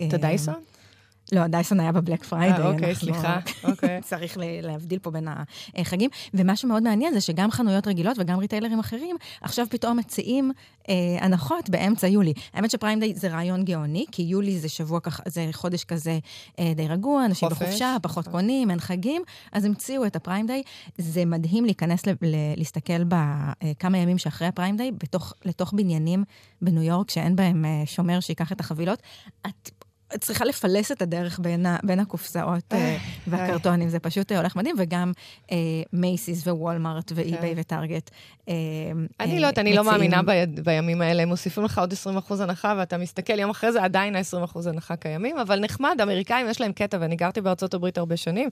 את 0.08 0.13
הדייסון? 0.13 0.53
לא, 1.32 1.48
דייסון 1.48 1.79
היה 1.79 1.91
ב-Black 1.92 2.24
Friday. 2.24 2.62
אה, 2.62 2.72
אוקיי, 2.72 2.96
סליחה. 2.96 3.39
אוקיי. 3.63 4.01
צריך 4.10 4.38
להבדיל 4.62 5.00
פה 5.00 5.12
בין 5.12 5.27
החגים. 5.75 6.10
ומה 6.34 6.55
שמאוד 6.55 6.84
מעניין 6.84 7.13
זה 7.13 7.22
שגם 7.22 7.51
חנויות 7.51 7.88
רגילות 7.88 8.17
וגם 8.20 8.39
retailerים 8.40 8.80
אחרים, 8.79 9.15
עכשיו 9.41 9.65
פתאום 9.70 9.98
מציעים 9.98 10.51
אה, 10.89 10.94
הנחות 11.22 11.70
באמצע 11.70 12.08
יולי. 12.08 12.34
האמת 12.53 12.72
ש-Prime 12.72 13.00
Day 13.00 13.14
זה 13.15 13.27
רעיון 13.27 13.65
גאוני, 13.65 14.05
כי 14.12 14.24
יולי 14.24 14.60
זה 14.60 14.70
שבוע 14.70 15.00
ככה, 15.00 15.24
זה 15.27 15.50
חודש 15.51 15.84
כזה 15.84 16.20
אה, 16.60 16.72
די 16.75 16.88
רגוע, 16.88 17.25
אנשים 17.25 17.50
חופש. 17.50 17.62
בחופשה, 17.62 17.98
פחות 18.01 18.27
קונים, 18.27 18.72
אין 18.72 18.79
חגים, 18.79 19.22
אז 19.51 19.65
המציאו 19.65 20.05
את 20.05 20.15
הפריים 20.15 20.48
דיי. 20.48 20.63
זה 20.98 21.25
מדהים 21.25 21.65
להיכנס, 21.65 22.08
ל, 22.08 22.10
ל, 22.22 22.36
להסתכל 22.58 23.03
בכמה 23.03 23.98
אה, 23.98 24.03
ימים 24.03 24.17
שאחרי 24.17 24.48
הפריים 24.48 24.77
דיי, 24.77 24.91
בתוך, 24.91 25.34
לתוך 25.46 25.74
בניינים 25.74 26.24
בניו 26.62 26.84
יורק, 26.84 27.12
שאין 27.12 27.36
בהם 27.36 27.65
אה, 27.65 27.84
שומר 27.86 28.20
שיקח 28.20 28.51
את 28.51 28.60
החבילות. 28.60 29.00
את 29.48 29.85
צריכה 30.20 30.46
לפלס 30.46 30.92
את 30.92 31.02
הדרך 31.02 31.40
בין, 31.40 31.66
ה, 31.66 31.78
בין 31.84 32.00
הקופסאות 32.00 32.74
אה, 32.74 32.98
והקרטונים, 33.28 33.90
זה 33.90 34.00
פשוט 34.00 34.32
אה, 34.32 34.38
הולך 34.38 34.56
מדהים, 34.56 34.76
וגם 34.80 35.12
אה, 35.52 35.58
מייסיס 35.94 36.48
ווולמארט 36.48 37.12
ואי-ביי. 37.16 37.54
וטארגט. 37.58 38.10
אה, 38.50 38.54
אני 39.20 39.40
לא 39.40 39.48
יודעת, 39.48 39.60
אני 39.60 39.74
לא 39.74 39.84
מאמינה 39.84 40.22
ב, 40.22 40.32
בימים 40.64 41.02
האלה, 41.02 41.24
הם 41.24 41.30
מוסיפים 41.30 41.64
לך 41.64 41.80
עוד 41.80 41.94
20% 41.94 42.34
הנחה, 42.40 42.76
ואתה 42.78 42.98
מסתכל, 42.98 43.40
יום 43.40 43.50
אחרי 43.50 43.72
זה 43.72 43.84
עדיין 43.84 44.16
ה-20% 44.16 44.70
הנחה 44.70 44.96
קיימים, 44.96 45.38
אבל 45.38 45.60
נחמד, 45.60 45.98
אמריקאים 46.04 46.50
יש 46.50 46.62
להם 46.62 46.72
קטע, 46.72 46.98
ואני 47.02 47.16
גרתי 47.16 47.42
בארצות 47.42 47.74
הברית 47.74 47.98
הרבה 47.98 48.18
שנים, 48.18 48.50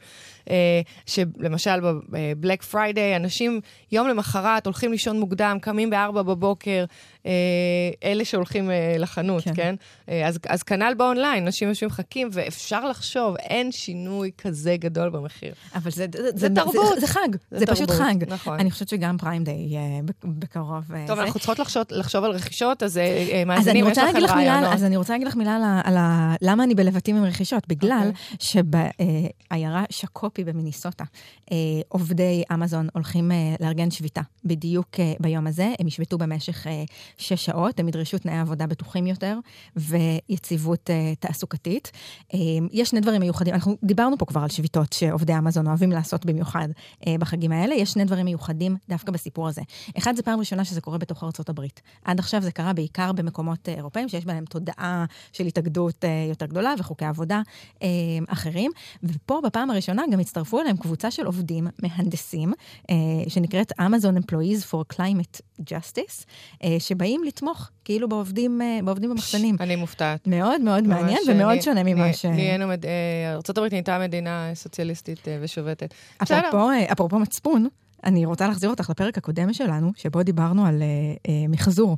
אה, 0.50 0.82
שלמשל 1.06 1.80
ב-Black 2.10 2.64
Friday, 2.64 3.16
אנשים 3.16 3.62
יום 3.92 4.08
למחרת 4.08 4.66
הולכים 4.66 4.92
לישון 4.92 5.20
מוקדם, 5.20 5.58
קמים 5.62 5.90
ב-4 5.90 6.12
בבוקר, 6.12 6.80
אה, 6.80 6.86
אלה 8.04 8.26
שהולכים 8.26 8.72
אה, 8.72 8.96
לחנות, 9.00 9.44
כן? 9.44 9.54
כן? 9.56 9.76
אה, 10.10 10.28
אז, 10.28 10.40
אז 10.50 10.64
כנ"ל 10.64 10.94
באונליין, 10.98 11.46
אנשים 11.46 11.70
יושבים 11.70 11.88
מחכים, 11.88 12.30
ואפשר 12.32 12.86
לחשוב, 12.86 13.36
אין 13.40 13.72
שינוי 13.72 14.32
כזה 14.38 14.76
גדול 14.80 15.10
במחיר. 15.10 15.54
אבל 15.76 15.92
זה, 15.92 16.06
זה, 16.16 16.24
זה, 16.24 16.30
זה 16.36 16.50
תרבות. 16.56 16.96
זה, 16.96 17.02
זה 17.02 17.08
חג, 17.08 17.20
זה, 17.52 17.60
זה 17.60 17.66
פשוט 17.66 17.92
חג. 17.92 18.16
נכון. 18.28 18.60
אני 18.60 18.72
חושבת 18.72 18.90
שגם 18.90 19.18
Prime 19.18 19.44
Day 19.44 19.76
בקרוב. 20.24 20.84
טוב, 21.08 21.16
זה. 21.16 21.24
אנחנו 21.24 21.40
צריכות 21.40 21.60
לחשוב, 21.60 21.84
לחשוב 21.92 22.24
על 22.24 22.32
רכישות, 22.32 22.84
אז 22.84 23.00
מאזינים, 23.46 23.88
יש 23.88 23.98
לכם 23.98 24.26
רעיונות. 24.26 24.74
אז 24.74 24.84
אני 24.84 24.98
רוצה 24.98 25.14
להגיד 25.14 25.28
לך 25.28 25.36
מילה 25.36 25.56
על, 25.56 25.64
על 25.84 25.98
ה, 25.98 26.36
למה 26.42 26.64
אני 26.64 26.76
בלבטים 26.76 27.16
עם 27.16 27.24
רכישות. 27.24 27.68
בגלל 27.68 28.34
אוקיי. 28.34 28.59
אוקיי. 28.59 28.84
שבעיירה 29.50 29.84
שקופי 29.90 30.44
במיניסוטה, 30.44 31.04
עובדי 31.88 32.44
אמזון 32.54 32.88
הולכים 32.94 33.32
לארגן 33.60 33.92
שביתה. 33.92 34.22
בדיוק 34.46 34.90
ביום 35.20 35.48
הזה, 35.48 35.74
הם 35.80 35.88
ישבתו 35.88 36.18
במשך 36.18 36.68
שש 37.18 37.46
שעות, 37.46 37.80
הם 37.80 37.88
ידרשו 37.88 38.18
תנאי 38.18 38.38
עבודה 38.38 38.68
בטוחים 38.68 39.08
יותר 39.08 39.38
ויציבות 39.76 40.90
uh, 40.90 41.16
תעסוקתית. 41.20 41.92
Um, 42.32 42.36
יש 42.72 42.90
שני 42.90 43.00
דברים 43.00 43.22
מיוחדים, 43.22 43.54
אנחנו 43.54 43.78
דיברנו 43.84 44.18
פה 44.18 44.26
כבר 44.26 44.42
על 44.42 44.50
שביתות 44.50 44.94
שעובדי 44.94 45.38
אמזון 45.38 45.68
אוהבים 45.68 45.92
לעשות 45.92 46.26
במיוחד 46.26 46.68
uh, 47.02 47.06
בחגים 47.20 47.52
האלה, 47.52 47.76
יש 47.76 47.92
שני 47.92 48.06
דברים 48.06 48.26
מיוחדים 48.26 48.78
דווקא 48.90 49.12
בסיפור 49.12 49.48
הזה. 49.48 49.62
אחד, 49.98 50.16
זה 50.16 50.24
פעם 50.24 50.40
ראשונה 50.40 50.66
שזה 50.66 50.82
קורה 50.82 50.98
בתוך 50.98 51.24
ארצות 51.24 51.50
הברית. 51.50 51.82
עד 52.04 52.20
עכשיו 52.20 52.42
זה 52.42 52.52
קרה 52.52 52.74
בעיקר 52.74 53.12
במקומות 53.12 53.70
אירופאים, 53.70 54.10
שיש 54.10 54.26
בהם 54.26 54.46
תודעה 54.46 55.06
של 55.34 55.46
התאגדות 55.46 56.04
uh, 56.04 56.30
יותר 56.30 56.46
גדולה 56.46 56.74
וחוקי 56.80 57.06
עבודה 57.06 57.42
uh, 57.80 57.82
אחרים. 58.28 58.72
ופה 59.04 59.42
בפעם 59.44 59.70
הראשונה 59.70 60.04
גם 60.12 60.20
הצטרפו 60.20 60.60
אליהם 60.60 60.78
קבוצה 60.78 61.12
של 61.12 61.26
עובדים 61.26 61.68
מהנדסים, 61.82 62.54
uh, 62.82 62.94
שנקראת 63.28 63.72
Amazon 63.72 64.24
Employees 64.24 64.72
for 64.72 64.96
Climate 64.96 65.53
Justice, 65.62 66.26
uh, 66.54 66.66
שבאים 66.80 67.24
לתמוך 67.24 67.70
כאילו 67.86 68.10
בעובדים, 68.10 68.62
אה, 68.62 68.80
בעובדים 68.84 69.10
במחסנים. 69.10 69.56
אני 69.60 69.76
מופתעת. 69.76 70.28
מאוד 70.28 70.62
מאוד 70.62 70.88
מעניין 70.88 71.20
ומאוד 71.28 71.62
שונה 71.62 71.84
ממה 71.84 72.14
ש... 72.14 72.26
נהיינו, 72.26 72.72
אה, 72.72 73.34
ארה"ב 73.34 73.68
נהייתה 73.72 74.00
מדינה 74.00 74.52
סוציאליסטית 74.54 75.28
אה, 75.28 75.38
ושובתת. 75.42 75.94
אפרופו, 76.24 76.70
אפרופו 76.92 77.20
מצפון, 77.20 77.68
אני 78.04 78.26
רוצה 78.26 78.48
להחזיר 78.48 78.70
אותך 78.70 78.90
לפרק 78.90 79.18
הקודם 79.18 79.54
שלנו, 79.54 79.92
שבו 79.96 80.24
דיברנו 80.24 80.66
על 80.66 80.84
מחזור. 81.50 81.98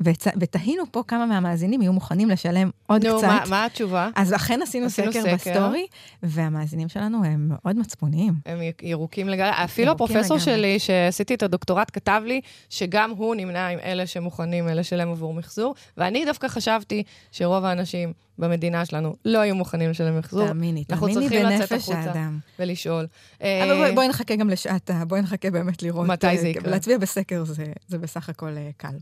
וצ... 0.00 0.26
ותהינו 0.40 0.84
פה 0.90 1.02
כמה 1.08 1.26
מהמאזינים 1.26 1.82
יהיו 1.82 1.92
מוכנים 1.92 2.30
לשלם 2.30 2.70
עוד 2.86 3.06
נו, 3.06 3.18
קצת. 3.18 3.26
נו, 3.26 3.32
מה, 3.32 3.44
מה 3.50 3.64
התשובה? 3.64 4.08
אז 4.16 4.34
אכן 4.34 4.62
עשינו, 4.62 4.86
עשינו 4.86 5.12
סקר, 5.12 5.22
סקר 5.22 5.34
ב-story, 5.34 5.86
והמאזינים 6.22 6.88
שלנו 6.88 7.24
הם 7.24 7.48
מאוד 7.48 7.76
מצפוניים. 7.76 8.34
הם 8.46 8.58
ירוקים 8.82 9.28
לגמרי. 9.28 9.64
אפילו 9.64 9.92
הפרופסור 9.92 10.38
שלי, 10.38 10.78
שעשיתי 10.78 11.34
את 11.34 11.42
הדוקטורט, 11.42 11.90
כתב 11.92 12.22
לי 12.26 12.40
שגם 12.70 13.10
הוא 13.10 13.34
נמנה 13.34 13.68
עם 13.68 13.78
אלה 13.78 14.06
שמוכנים 14.06 14.66
לשלם 14.66 15.08
עבור 15.08 15.34
מחזור, 15.34 15.74
ואני 15.96 16.24
דווקא 16.24 16.48
חשבתי 16.48 17.02
שרוב 17.32 17.64
האנשים... 17.64 18.25
במדינה 18.38 18.84
שלנו 18.84 19.16
לא 19.24 19.38
היו 19.38 19.54
מוכנים 19.54 19.90
לשלם 19.90 20.18
מחזור. 20.18 20.46
תאמיני, 20.46 20.84
תאמיני 20.84 21.28
בנפש 21.28 21.88
האדם. 21.88 22.38
ולשאול. 22.58 23.06
אבל 23.40 23.76
בואי, 23.76 23.92
בואי 23.94 24.08
נחכה 24.08 24.36
גם 24.36 24.50
לשעת, 24.50 24.90
בואי 25.06 25.20
נחכה 25.20 25.50
באמת 25.50 25.82
לראות. 25.82 26.06
מתי 26.06 26.38
זה 26.38 26.48
יקרה? 26.48 26.70
להצביע 26.70 26.98
בסקר 26.98 27.44
זה, 27.44 27.64
זה 27.88 27.98
בסך 27.98 28.28
הכל 28.28 28.56
קל. 28.76 28.96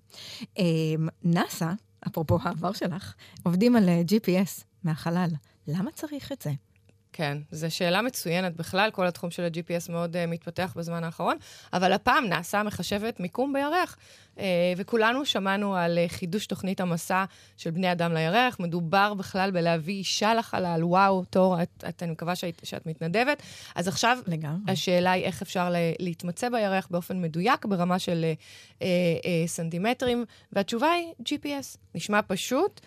נאסא, 1.24 1.72
אפרופו 2.06 2.38
העבר 2.42 2.72
שלך, 2.72 3.14
עובדים 3.42 3.76
על 3.76 3.88
GPS 4.08 4.62
מהחלל. 4.84 5.30
למה 5.68 5.90
צריך 5.90 6.32
את 6.32 6.42
זה? 6.42 6.50
כן, 7.16 7.38
זו 7.50 7.74
שאלה 7.74 8.02
מצוינת 8.02 8.56
בכלל, 8.56 8.90
כל 8.90 9.06
התחום 9.06 9.30
של 9.30 9.42
ה-GPS 9.42 9.92
מאוד 9.92 10.16
uh, 10.16 10.18
מתפתח 10.28 10.72
בזמן 10.76 11.04
האחרון, 11.04 11.36
אבל 11.72 11.92
הפעם 11.92 12.24
נעשה 12.24 12.62
מחשבת 12.62 13.20
מיקום 13.20 13.52
בירח, 13.52 13.96
uh, 14.36 14.40
וכולנו 14.76 15.26
שמענו 15.26 15.76
על 15.76 15.98
uh, 15.98 16.12
חידוש 16.12 16.46
תוכנית 16.46 16.80
המסע 16.80 17.24
של 17.56 17.70
בני 17.70 17.92
אדם 17.92 18.14
לירח. 18.14 18.56
מדובר 18.60 19.14
בכלל 19.14 19.50
בלהביא 19.50 19.94
אישה 19.94 20.34
לחלל, 20.34 20.84
וואו, 20.84 21.24
תור, 21.24 21.62
את, 21.62 21.84
את, 21.88 22.02
אני 22.02 22.12
מקווה 22.12 22.36
שאת, 22.36 22.60
שאת 22.64 22.86
מתנדבת. 22.86 23.42
אז 23.74 23.88
עכשיו, 23.88 24.18
לגמרי. 24.26 24.72
השאלה 24.72 25.10
היא 25.10 25.24
איך 25.24 25.42
אפשר 25.42 25.70
לה, 25.70 25.78
להתמצא 25.98 26.48
בירח 26.48 26.88
באופן 26.90 27.22
מדויק, 27.22 27.64
ברמה 27.64 27.98
של 27.98 28.24
אה, 28.24 28.78
אה, 28.78 28.82
אה, 28.82 29.26
סנטימטרים, 29.46 30.24
והתשובה 30.52 30.90
היא 30.90 31.12
GPS. 31.22 31.78
נשמע 31.94 32.20
פשוט. 32.26 32.80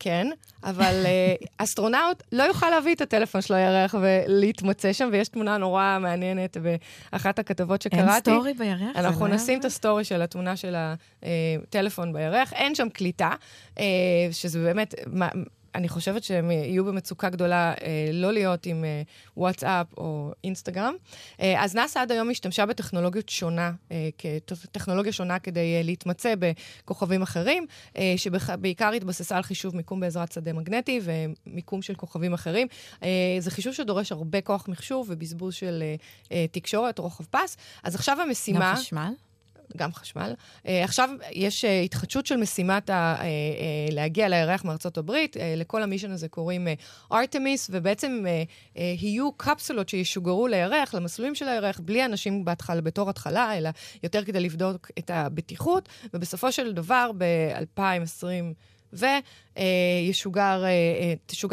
כן, 0.00 0.26
אבל 0.64 1.04
אה, 1.04 1.46
אסטרונאוט 1.58 2.22
לא 2.32 2.42
יוכל 2.42 2.70
להביא 2.70 2.94
את 2.94 3.00
הטלפון 3.00 3.40
שלו 3.40 3.56
לירח 3.56 3.94
ולהתמצא 4.00 4.92
שם, 4.92 5.08
ויש 5.12 5.28
תמונה 5.28 5.56
נורא 5.56 5.98
מעניינת 6.00 6.56
באחת 6.56 7.38
הכתבות 7.38 7.82
שקראתי. 7.82 8.10
אין 8.10 8.20
story 8.20 8.54
בירח? 8.54 8.96
אנחנו 8.96 9.26
נשים 9.26 9.60
את 9.60 9.64
ה-story 9.64 10.04
של 10.04 10.22
התמונה 10.22 10.56
של 10.56 10.74
הטלפון 11.22 12.12
בירח, 12.12 12.52
אין 12.52 12.74
שם 12.74 12.88
קליטה, 12.88 13.30
אה, 13.74 13.80
שזה 14.32 14.58
באמת... 14.58 14.94
אני 15.74 15.88
חושבת 15.88 16.24
שהם 16.24 16.50
יהיו 16.50 16.84
במצוקה 16.84 17.28
גדולה 17.28 17.74
אה, 17.82 18.10
לא 18.12 18.32
להיות 18.32 18.66
עם 18.66 18.84
אה, 18.84 19.02
וואטסאפ 19.36 19.86
או 19.98 20.32
אינסטגרם. 20.44 20.94
אה, 21.40 21.64
אז 21.64 21.74
נאס"א 21.74 21.98
עד 21.98 22.12
היום 22.12 22.30
השתמשה 22.30 22.66
בטכנולוגיות 22.66 23.28
שונה, 23.28 23.72
אה, 23.92 24.08
כטכנולוגיה 24.18 25.12
שונה 25.12 25.38
כדי 25.38 25.76
אה, 25.76 25.82
להתמצא 25.84 26.34
בכוכבים 26.38 27.22
אחרים, 27.22 27.66
אה, 27.96 28.14
שבעיקר 28.16 28.90
התבססה 28.92 29.36
על 29.36 29.42
חישוב 29.42 29.76
מיקום 29.76 30.00
בעזרת 30.00 30.32
שדה 30.32 30.52
מגנטי 30.52 31.00
ומיקום 31.02 31.82
של 31.82 31.94
כוכבים 31.94 32.34
אחרים. 32.34 32.66
אה, 33.02 33.08
זה 33.38 33.50
חישוב 33.50 33.72
שדורש 33.72 34.12
הרבה 34.12 34.40
כוח 34.40 34.68
מחשוב 34.68 35.06
ובזבוז 35.10 35.54
של 35.54 35.82
אה, 35.82 35.94
אה, 36.32 36.46
תקשורת, 36.52 36.98
רוחב 36.98 37.24
פס. 37.24 37.56
אז 37.82 37.94
עכשיו 37.94 38.20
המשימה... 38.20 38.60
גם 38.60 38.76
חשמל? 38.76 39.12
גם 39.76 39.92
חשמל. 39.92 40.34
Uh, 40.62 40.68
עכשיו 40.84 41.10
יש 41.32 41.64
uh, 41.64 41.68
התחדשות 41.84 42.26
של 42.26 42.36
משימת 42.36 42.90
ה, 42.90 43.16
uh, 43.18 43.20
uh, 43.20 43.94
להגיע 43.94 44.28
לירח 44.28 44.64
מארצות 44.64 44.98
הברית. 44.98 45.36
Uh, 45.36 45.40
לכל 45.56 45.82
המישן 45.82 46.10
הזה 46.10 46.28
קוראים 46.28 46.68
ארתמיס, 47.12 47.68
uh, 47.68 47.72
ובעצם 47.74 48.24
uh, 48.24 48.76
uh, 48.76 48.80
יהיו 48.80 49.32
קפסולות 49.32 49.88
שישוגרו 49.88 50.46
לירח, 50.46 50.94
למסלולים 50.94 51.34
של 51.34 51.48
הירח, 51.48 51.80
בלי 51.80 52.04
אנשים 52.04 52.44
בהתחלה, 52.44 52.80
בתור 52.80 53.10
התחלה, 53.10 53.58
אלא 53.58 53.70
יותר 54.02 54.24
כדי 54.24 54.40
לבדוק 54.40 54.90
את 54.98 55.10
הבטיחות, 55.10 55.88
ובסופו 56.14 56.52
של 56.52 56.72
דבר, 56.72 57.10
ב-2020... 57.18 58.54
ותשוגר 58.92 60.64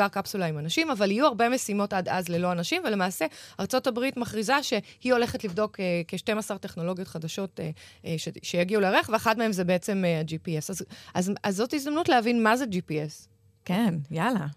אה, 0.03 0.09
קפסולה 0.09 0.45
עם 0.45 0.57
אנשים, 0.57 0.91
אבל 0.91 1.11
יהיו 1.11 1.25
הרבה 1.25 1.49
משימות 1.49 1.93
עד 1.93 2.09
אז 2.09 2.29
ללא 2.29 2.51
אנשים, 2.51 2.81
ולמעשה 2.85 3.25
ארצות 3.59 3.87
הברית 3.87 4.17
מכריזה 4.17 4.63
שהיא 4.63 5.13
הולכת 5.13 5.43
לבדוק 5.43 5.79
אה, 5.79 6.01
כ-12 6.07 6.57
טכנולוגיות 6.57 7.07
חדשות 7.07 7.59
אה, 7.59 8.15
שיגיעו 8.43 8.81
לירח, 8.81 9.09
ואחת 9.13 9.37
מהן 9.37 9.51
זה 9.51 9.63
בעצם 9.63 10.03
ה-GPS. 10.05 10.65
אז, 10.69 10.85
אז, 11.13 11.31
אז 11.43 11.55
זאת 11.55 11.73
הזדמנות 11.73 12.09
להבין 12.09 12.43
מה 12.43 12.57
זה 12.57 12.65
GPS. 12.65 13.27
כן, 13.65 13.95
יאללה. 14.11 14.47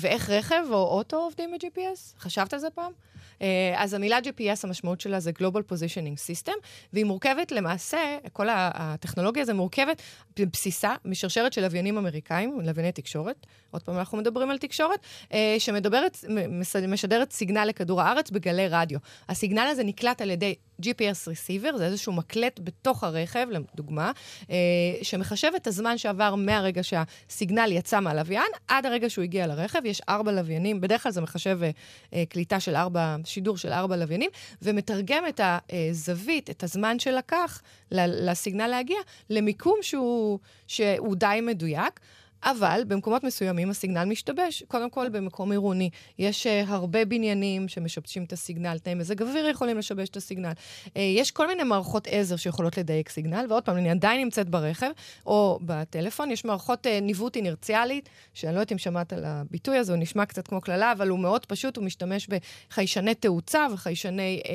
ואיך 0.00 0.30
רכב 0.30 0.64
או 0.70 0.98
אוטו 0.98 1.16
עובדים 1.16 1.50
ב-GPS? 1.50 2.18
חשבת 2.18 2.54
על 2.54 2.58
זה 2.58 2.70
פעם? 2.70 2.92
אה, 3.42 3.74
אז 3.76 3.94
המילה 3.94 4.18
GPS, 4.18 4.60
המשמעות 4.64 5.00
שלה 5.00 5.20
זה 5.20 5.30
Global 5.38 5.72
Positioning 5.72 6.44
System, 6.46 6.54
והיא 6.92 7.04
מורכבת 7.04 7.52
למעשה, 7.52 8.18
כל 8.32 8.46
הטכנולוגיה 8.50 9.42
הזו 9.42 9.54
מורכבת 9.54 10.02
בבסיסה 10.38 10.94
משרשרת 11.04 11.52
של 11.52 11.60
לוויינים 11.60 11.98
אמריקאים, 11.98 12.60
לווייני 12.60 12.92
תקשורת, 12.92 13.46
עוד 13.70 13.82
פעם 13.82 13.98
אנחנו 13.98 14.18
מדברים 14.18 14.50
על 14.50 14.58
תקשורת, 14.58 15.00
אה, 15.32 15.56
שמדברת, 15.58 16.24
משדרת 16.88 17.32
סיגנל 17.32 17.64
לכדור 17.64 18.02
הארץ 18.02 18.30
בגלי 18.30 18.68
רדיו. 18.68 18.98
הסיגנל 19.28 19.66
הזה 19.70 19.84
נקלט 19.84 20.20
על 20.20 20.30
ידי 20.30 20.54
GPS 20.82 21.28
Receiver, 21.28 21.76
זה 21.76 21.86
איזשהו 21.86 22.12
מקלט 22.12 22.60
בתוך 22.62 23.04
הרכב, 23.04 23.46
לדוגמה, 23.50 24.12
אה, 24.50 24.56
שמחשב 25.02 25.50
את 25.56 25.66
הזמן 25.66 25.98
שעבר 25.98 26.34
מהרגע 26.34 26.82
שהסיגנל 26.82 27.72
יצא 27.72 28.00
מהלוויין 28.00 28.52
עד 28.68 28.86
הרגע 28.86 29.10
שהוא 29.10 29.22
הגיע 29.22 29.46
לרכב. 29.46 29.80
יש 29.84 30.02
ארבע 30.08 30.32
לוויינים, 30.32 30.80
בדרך 30.80 31.02
כלל 31.02 31.12
זה 31.12 31.20
מחשב 31.20 31.60
קליטה 32.28 32.60
של 32.60 32.76
ארבע 32.76 33.16
שידור 33.24 33.56
של 33.56 33.72
ארבע 33.72 33.96
לוויינים, 33.96 34.30
ומתרגם 34.62 35.24
את 35.28 35.40
הזווית, 35.40 36.50
את 36.50 36.62
הזמן 36.62 36.98
שלקח 36.98 37.62
לסיגנל 37.90 38.66
להגיע, 38.66 38.98
למיקום 39.30 39.78
שהוא, 39.82 40.38
שהוא 40.66 41.16
די 41.16 41.38
מדויק. 41.42 42.00
אבל 42.44 42.82
במקומות 42.86 43.24
מסוימים 43.24 43.70
הסיגנל 43.70 44.04
משתבש. 44.04 44.62
קודם 44.68 44.90
כל, 44.90 45.08
במקום 45.08 45.50
עירוני 45.50 45.90
יש 46.18 46.46
uh, 46.46 46.50
הרבה 46.68 47.04
בניינים 47.04 47.68
שמשבשים 47.68 48.24
את 48.24 48.32
הסיגנל, 48.32 48.78
תנאי 48.78 48.94
מזג 48.94 49.22
אוויר 49.22 49.48
יכולים 49.48 49.78
לשבש 49.78 50.08
את 50.08 50.16
הסיגנל. 50.16 50.52
Uh, 50.86 50.90
יש 50.98 51.30
כל 51.30 51.46
מיני 51.46 51.62
מערכות 51.62 52.06
עזר 52.10 52.36
שיכולות 52.36 52.78
לדייק 52.78 53.08
סיגנל, 53.08 53.46
ועוד 53.48 53.62
פעם, 53.62 53.76
אני 53.76 53.90
עדיין 53.90 54.20
נמצאת 54.20 54.48
ברכב 54.48 54.90
או 55.26 55.58
בטלפון, 55.62 56.30
יש 56.30 56.44
מערכות 56.44 56.86
uh, 56.86 56.90
ניווט 57.02 57.36
אינרציאלית, 57.36 58.08
שאני 58.34 58.54
לא 58.54 58.60
יודעת 58.60 58.72
אם 58.72 58.78
שמעת 58.78 59.12
על 59.12 59.24
הביטוי 59.24 59.78
הזה, 59.78 59.92
הוא 59.92 60.00
נשמע 60.00 60.26
קצת 60.26 60.48
כמו 60.48 60.60
קללה, 60.60 60.92
אבל 60.92 61.08
הוא 61.08 61.18
מאוד 61.18 61.46
פשוט, 61.46 61.76
הוא 61.76 61.84
משתמש 61.84 62.28
בחיישני 62.70 63.14
תאוצה 63.14 63.66
וחיישני 63.72 64.42
uh, 64.44 64.48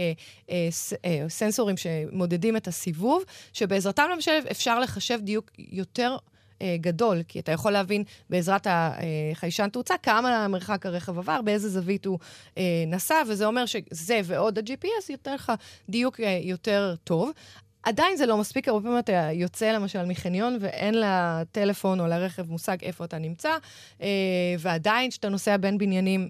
uh, 0.47 0.51
ס, 0.69 0.93
uh, 0.93 0.97
סנסורים 1.27 1.77
שמודדים 1.77 2.57
את 2.57 2.67
הסיבוב, 2.67 3.23
שבעזרתם 3.53 4.03
למשל 4.13 4.39
אפשר 4.51 4.79
לחשב 4.79 5.19
דיוק 5.21 5.51
יותר... 5.57 6.17
אה, 6.61 6.75
גדול, 6.81 7.23
כי 7.27 7.39
אתה 7.39 7.51
יכול 7.51 7.71
להבין 7.71 8.03
בעזרת 8.29 8.67
החיישן 8.69 9.69
תאוצה 9.69 9.97
כמה 10.03 10.47
מרחק 10.47 10.85
הרכב 10.85 11.17
עבר, 11.17 11.41
באיזה 11.41 11.69
זווית 11.69 12.05
הוא 12.05 12.19
אה, 12.57 12.63
נסע, 12.87 13.23
וזה 13.27 13.45
אומר 13.45 13.65
שזה 13.65 14.21
ועוד 14.23 14.57
ה-GPS 14.59 15.09
ייתן 15.09 15.33
לך 15.33 15.51
דיוק 15.89 16.19
אה, 16.19 16.39
יותר 16.43 16.95
טוב. 17.03 17.31
עדיין 17.83 18.17
זה 18.17 18.25
לא 18.25 18.37
מספיק, 18.37 18.67
הרבה 18.67 18.81
פעמים 18.83 18.99
אתה 18.99 19.29
יוצא 19.33 19.71
למשל 19.71 20.05
מחניון 20.05 20.57
ואין 20.59 20.95
לטלפון 20.97 21.99
או 21.99 22.07
לרכב 22.07 22.51
מושג 22.51 22.77
איפה 22.81 23.05
אתה 23.05 23.17
נמצא, 23.17 23.57
אה, 24.01 24.07
ועדיין 24.59 25.09
כשאתה 25.09 25.29
נוסע 25.29 25.57
בין 25.57 25.77
בניינים, 25.77 26.29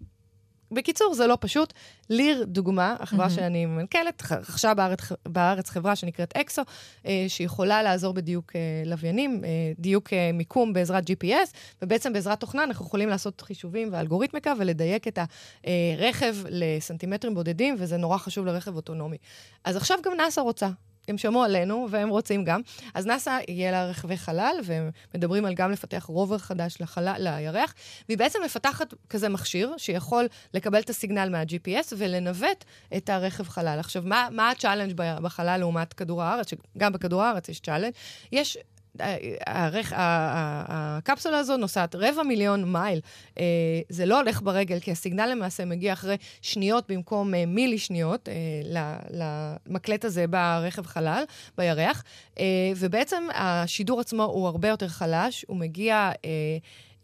בקיצור, 0.74 1.14
זה 1.14 1.28
לא 1.28 1.38
פשוט. 1.42 1.74
ליר, 2.10 2.46
דוגמה, 2.48 2.96
החברה 3.00 3.28
mm-hmm. 3.28 3.30
שאני 3.30 3.66
מנכ"לת, 3.66 4.24
רכשה 4.32 4.74
בארץ, 4.74 5.00
בארץ 5.28 5.70
חברה 5.70 5.96
שנקראת 5.96 6.38
אקסו, 6.38 6.62
אה, 7.06 7.26
שיכולה 7.28 7.84
לעזור 7.84 8.14
בדיוק 8.14 8.56
אה, 8.56 8.62
לוויינים, 8.86 9.42
אה, 9.44 9.50
דיוק 9.80 10.14
אה, 10.14 10.32
מיקום 10.34 10.74
בעזרת 10.74 11.04
GPS, 11.10 11.56
ובעצם 11.82 12.14
בעזרת 12.14 12.40
תוכנה 12.40 12.64
אנחנו 12.64 12.86
יכולים 12.86 13.10
לעשות 13.10 13.42
חישובים 13.42 13.90
ואלגוריתמיקה 13.92 14.54
ולדייק 14.60 15.08
את 15.08 15.20
הרכב 15.64 16.36
לסנטימטרים 16.50 17.36
בודדים, 17.36 17.76
וזה 17.80 17.98
נורא 17.98 18.18
חשוב 18.18 18.46
לרכב 18.46 18.76
אוטונומי. 18.76 19.18
אז 19.64 19.76
עכשיו 19.76 19.98
גם 20.06 20.14
נאס"א 20.18 20.42
רוצה. 20.42 20.70
הם 21.08 21.18
שמעו 21.18 21.44
עלינו, 21.44 21.88
והם 21.90 22.10
רוצים 22.10 22.44
גם. 22.44 22.62
אז 22.94 23.06
נאס"א 23.06 23.40
יהיה 23.48 23.72
לה 23.72 23.86
רכבי 23.86 24.18
חלל, 24.18 24.56
והם 24.64 24.90
מדברים 25.16 25.46
על 25.46 25.54
גם 25.54 25.72
לפתח 25.72 26.04
rover 26.04 26.38
חדש 26.38 26.78
לחלל, 26.80 27.16
לירח, 27.20 27.74
והיא 28.10 28.18
בעצם 28.18 28.40
מפתחת 28.46 28.94
כזה 29.10 29.30
מכשיר 29.30 29.74
שיכול 29.78 30.28
לקבל 30.54 30.80
את 30.80 30.90
הסיגנל 30.90 31.30
מה-GPS 31.30 31.94
ולנווט 31.98 32.64
את 32.98 33.10
הרכב 33.10 33.48
חלל. 33.48 33.80
עכשיו, 33.80 34.04
מה, 34.06 34.28
מה 34.32 34.50
ה-challenge 34.50 34.94
בחלל 34.96 35.58
לעומת 35.58 35.94
כדור 35.94 36.24
הארץ? 36.24 36.50
שגם 36.50 36.94
בכדור 36.94 37.24
הארץ 37.24 37.50
יש 37.50 37.60
challenge. 37.60 37.94
יש 38.32 38.58
הקפסולה 40.68 41.38
הזו 41.38 41.58
נוסעת 41.58 41.96
רבע 41.96 42.24
מיליון 42.24 42.72
מייל. 42.72 43.00
אה, 43.40 43.44
זה 43.90 44.06
לא 44.06 44.20
הולך 44.20 44.42
ברגל, 44.42 44.80
כי 44.80 44.92
הסיגנל 44.92 45.26
למעשה 45.26 45.66
מגיע 45.66 45.94
אחרי 45.94 46.16
שניות 46.42 46.92
במקום 46.92 47.36
אה, 47.36 47.46
מילי 47.46 47.78
שניות 47.78 48.30
אה, 48.30 48.34
למקלט 49.10 50.06
הזה 50.06 50.28
ברכב 50.28 50.86
חלל, 50.86 51.24
בירח, 51.58 52.04
ובעצם 52.78 53.24
השידור 53.34 54.00
עצמו 54.00 54.24
הוא 54.24 54.48
הרבה 54.48 54.68
יותר 54.68 54.88
חלש, 54.88 55.46
הוא 55.48 55.58
מגיע... 55.58 56.12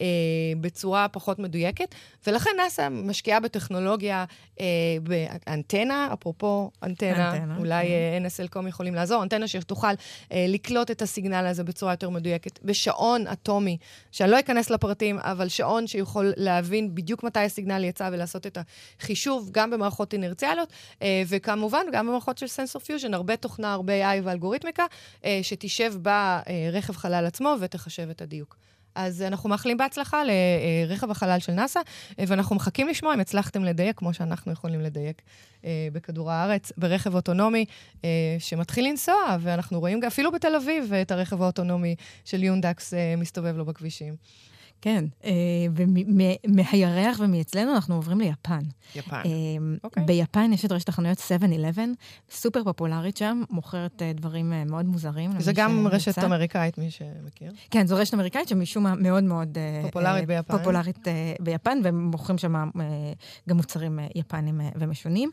אה, 0.02 0.06
בצורה 0.62 1.08
פחות 1.08 1.40
מדויקת, 1.40 1.96
ולכן 2.28 2.50
נאס"א 2.64 2.90
משקיעה 2.90 3.40
בטכנולוגיה, 3.40 4.26
אה, 4.60 4.66
באנטנה, 5.04 6.10
אפרופו 6.14 6.72
אנטנה, 6.84 7.34
אנטנה 7.34 7.58
אולי 7.58 7.88
כן. 7.88 8.26
אה, 8.26 8.46
NSLCOM 8.46 8.68
יכולים 8.68 8.96
לעזור, 8.96 9.24
אנטנה 9.24 9.48
שתוכל 9.48 9.88
אה, 10.32 10.46
לקלוט 10.48 10.92
את 10.92 11.02
הסיגנל 11.02 11.46
הזה 11.46 11.64
בצורה 11.64 11.94
יותר 11.94 12.10
מדויקת, 12.10 12.60
בשעון 12.64 13.28
אטומי, 13.28 13.78
שאני 14.12 14.32
לא 14.32 14.40
אכנס 14.40 14.70
לפרטים, 14.70 15.20
אבל 15.20 15.48
שעון 15.48 15.88
שיכול 15.88 16.34
להבין 16.38 16.96
בדיוק 16.96 17.24
מתי 17.24 17.40
הסיגנל 17.40 17.84
יצא 17.84 18.10
ולעשות 18.12 18.48
את 18.48 18.58
החישוב, 19.00 19.50
גם 19.52 19.70
במערכות 19.72 20.14
אינרציאליות, 20.14 20.70
אה, 21.02 21.24
וכמובן 21.28 21.86
גם 21.92 22.08
במערכות 22.08 22.38
של 22.38 22.48
sensor 22.48 22.82
fusion, 22.82 23.14
הרבה 23.14 23.38
תוכנה, 23.38 23.74
הרבה 23.74 24.14
AI 24.14 24.22
ואלגוריתמיקה, 24.24 24.86
אה, 25.26 25.40
שתשב 25.42 25.94
ברכב 26.02 26.94
חלל 26.94 27.26
עצמו 27.26 27.56
ותחשב 27.60 28.10
את 28.10 28.22
הדיוק. 28.22 28.69
אז 28.96 29.22
אנחנו 29.22 29.50
מאחלים 29.50 29.78
בהצלחה 29.78 30.22
לרכב 30.88 31.12
החלל 31.12 31.40
של 31.40 31.52
נאס"א, 31.52 31.80
ואנחנו 32.18 32.56
מחכים 32.56 32.88
לשמוע 32.88 33.14
אם 33.14 33.20
הצלחתם 33.20 33.64
לדייק, 33.64 33.98
כמו 33.98 34.14
שאנחנו 34.14 34.52
יכולים 34.52 34.82
לדייק 34.82 35.22
אה, 35.66 35.88
בכדור 35.94 36.32
הארץ, 36.32 36.72
ברכב 36.78 37.16
אוטונומי 37.16 37.66
אה, 38.04 38.10
שמתחיל 38.40 38.86
לנסוע, 38.86 39.38
ואנחנו 39.40 39.80
רואים 39.80 40.00
אפילו 40.08 40.32
בתל 40.32 40.56
אביב 40.56 40.94
את 40.94 41.12
הרכב 41.12 41.42
האוטונומי 41.42 41.96
של 42.26 42.44
יונדקס 42.44 42.94
אה, 42.94 43.16
מסתובב 43.18 43.58
לו 43.58 43.66
בכבישים. 43.66 44.16
כן, 44.82 45.06
אה, 45.26 45.32
ומהירח 46.46 47.20
ומאצלנו 47.20 47.74
אנחנו 47.76 47.96
עוברים 47.96 48.20
ליפן. 48.20 48.60
יפן, 48.96 49.16
אה, 49.16 49.32
אוקיי. 49.84 50.04
ביפן 50.04 50.54
יש 50.54 50.66
את 50.66 50.72
רשת 50.72 50.90
החנויות 50.90 51.18
7-11, 51.18 51.22
סופר 52.32 52.64
פופולרית 52.64 53.18
שם, 53.18 53.44
מוכרת 53.50 54.02
אה, 54.02 54.14
דברים 54.14 54.54
מאוד 54.66 54.86
מוזרים. 54.86 55.32
זה 55.40 55.54
גם 55.54 55.88
רשת 55.88 56.24
אמריקאית, 56.24 56.78
מי 56.78 56.92
שמכיר. 56.92 57.52
כן, 57.72 57.88
זו 57.88 57.96
רשת 57.96 58.14
אמריקאית 58.14 58.48
שמשום 58.48 58.84
מה 58.84 58.96
מאוד 58.96 59.24
מאוד... 59.24 59.58
פופולרית 59.82 60.28
ביפן. 60.28 60.58
פופולרית 60.58 61.08
ביפן, 61.40 61.78
ומוכרים 61.84 62.38
שם 62.38 62.70
גם 63.50 63.58
מוצרים 63.58 64.00
יפנים 64.16 64.62
ומשונים. 64.76 65.30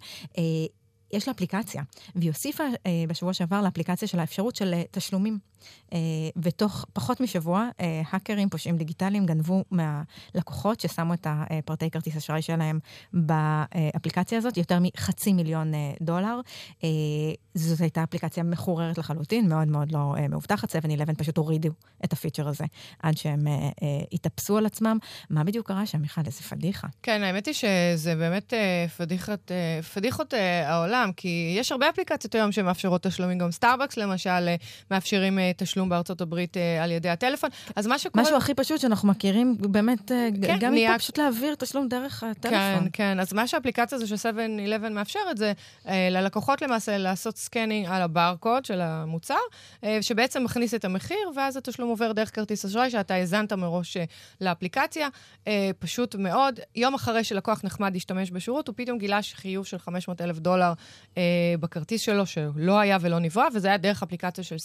יש 1.12 1.28
לה 1.28 1.34
אפליקציה, 1.34 1.82
והיא 2.14 2.30
הוסיפה 2.30 2.64
אה, 2.86 3.04
בשבוע 3.08 3.32
שעבר 3.32 3.62
לאפליקציה 3.62 4.08
של 4.08 4.18
האפשרות 4.18 4.56
של 4.56 4.74
אה, 4.74 4.82
תשלומים. 4.90 5.38
אה, 5.92 5.98
ותוך 6.42 6.86
פחות 6.92 7.20
משבוע, 7.20 7.68
אה, 7.80 8.02
האקרים, 8.10 8.48
פושעים 8.48 8.76
דיגיטליים, 8.76 9.26
גנבו 9.26 9.64
מהלקוחות 9.70 10.80
ששמו 10.80 11.14
את 11.14 11.26
הפרטי 11.30 11.90
כרטיס 11.90 12.16
אשראי 12.16 12.42
שלהם 12.42 12.78
באפליקציה 13.12 14.38
הזאת, 14.38 14.56
יותר 14.56 14.78
מחצי 14.80 15.32
מיליון 15.32 15.74
אה, 15.74 15.92
דולר. 16.00 16.40
אה, 16.84 16.88
זאת 17.54 17.80
הייתה 17.80 18.02
אפליקציה 18.02 18.42
מחוררת 18.42 18.98
לחלוטין, 18.98 19.48
מאוד 19.48 19.68
מאוד 19.68 19.92
לא 19.92 20.14
אה, 20.18 20.28
מאובטחת. 20.28 20.76
7-11 20.76 20.78
פשוט 21.18 21.36
הורידו 21.36 21.68
את 22.04 22.12
ה-feature 22.12 22.48
הזה 22.48 22.64
עד 23.02 23.16
שהם 23.16 23.46
אה, 23.46 23.52
אה, 23.52 23.68
התאפסו 24.12 24.56
על 24.58 24.66
עצמם. 24.66 24.98
מה 25.30 25.44
בדיוק 25.44 25.68
קרה 25.68 25.86
שם, 25.86 26.00
מיכל? 26.00 26.20
איזה 26.26 26.42
פדיחה. 26.42 26.88
כן, 27.02 27.22
האמת 27.22 27.46
היא 27.46 27.54
שזה 27.54 28.14
באמת 28.14 28.54
אה, 28.54 28.86
פדיחת, 28.96 29.52
אה, 29.52 29.82
פדיחות 29.94 30.34
אה, 30.34 30.72
העולם, 30.72 30.95
כי 31.16 31.54
יש 31.58 31.72
הרבה 31.72 31.88
אפליקציות 31.88 32.34
היום 32.34 32.52
שמאפשרות 32.52 33.02
תשלומים, 33.02 33.38
גם 33.38 33.50
סטארבקס 33.50 33.96
למשל 33.96 34.30
אה, 34.30 34.54
מאפשרים 34.90 35.38
אה, 35.38 35.50
תשלום 35.56 35.88
בארצות 35.88 36.20
הברית 36.20 36.56
אה, 36.56 36.84
על 36.84 36.90
ידי 36.90 37.08
הטלפון. 37.08 37.50
אז 37.76 37.86
מה 37.86 37.98
שקורה... 37.98 38.24
משהו 38.24 38.36
הכי 38.36 38.54
פשוט 38.54 38.80
שאנחנו 38.80 39.08
מכירים, 39.08 39.56
באמת, 39.58 40.08
כן, 40.42 40.58
גם 40.60 40.72
נהיה... 40.72 40.98
פשוט 40.98 41.18
להעביר 41.18 41.54
תשלום 41.54 41.88
דרך 41.88 42.22
הטלפון. 42.22 42.58
כן, 42.84 42.88
כן. 42.92 43.20
אז 43.20 43.32
מה 43.32 43.46
שהאפליקציה 43.46 43.96
הזו 43.96 44.08
של 44.08 44.28
7-11 44.86 44.88
מאפשרת 44.88 45.36
זה 45.36 45.52
ללקוחות 45.86 46.62
למעשה 46.62 46.98
לעשות 46.98 47.36
scanning 47.36 47.86
על 47.90 48.02
הברקוד 48.02 48.64
של 48.64 48.80
המוצר, 48.80 49.34
שבעצם 50.00 50.44
מכניס 50.44 50.74
את 50.74 50.84
המחיר, 50.84 51.30
ואז 51.36 51.56
התשלום 51.56 51.88
עובר 51.88 52.12
דרך 52.12 52.34
כרטיס 52.34 52.64
אשראי 52.64 52.90
שאתה 52.90 53.14
האזנת 53.14 53.52
מראש 53.52 53.96
לאפליקציה. 54.40 55.08
פשוט 55.78 56.14
מאוד. 56.14 56.60
יום 56.74 56.94
אחרי 56.94 57.24
שלקוח 57.24 57.60
נחמד 57.64 57.96
השתמש 57.96 58.30
בשירות, 58.30 58.68
הוא 58.68 58.74
פתאום 58.76 58.98
גילה 58.98 59.20
חיוב 59.34 59.66
של 59.66 59.78
500 59.78 60.20
אלף 60.20 60.38
דולר 60.38 60.72
בכרטיס 61.60 62.00
שלו, 62.00 62.26
שלא 62.26 62.78
היה 62.78 62.98
ולא 63.00 63.18
נברא, 63.18 63.44
וזה 63.54 63.68
היה 63.68 63.76
דרך 63.76 64.02
אפליקציה 64.02 64.44
של 64.44 64.56
7-11. 64.56 64.58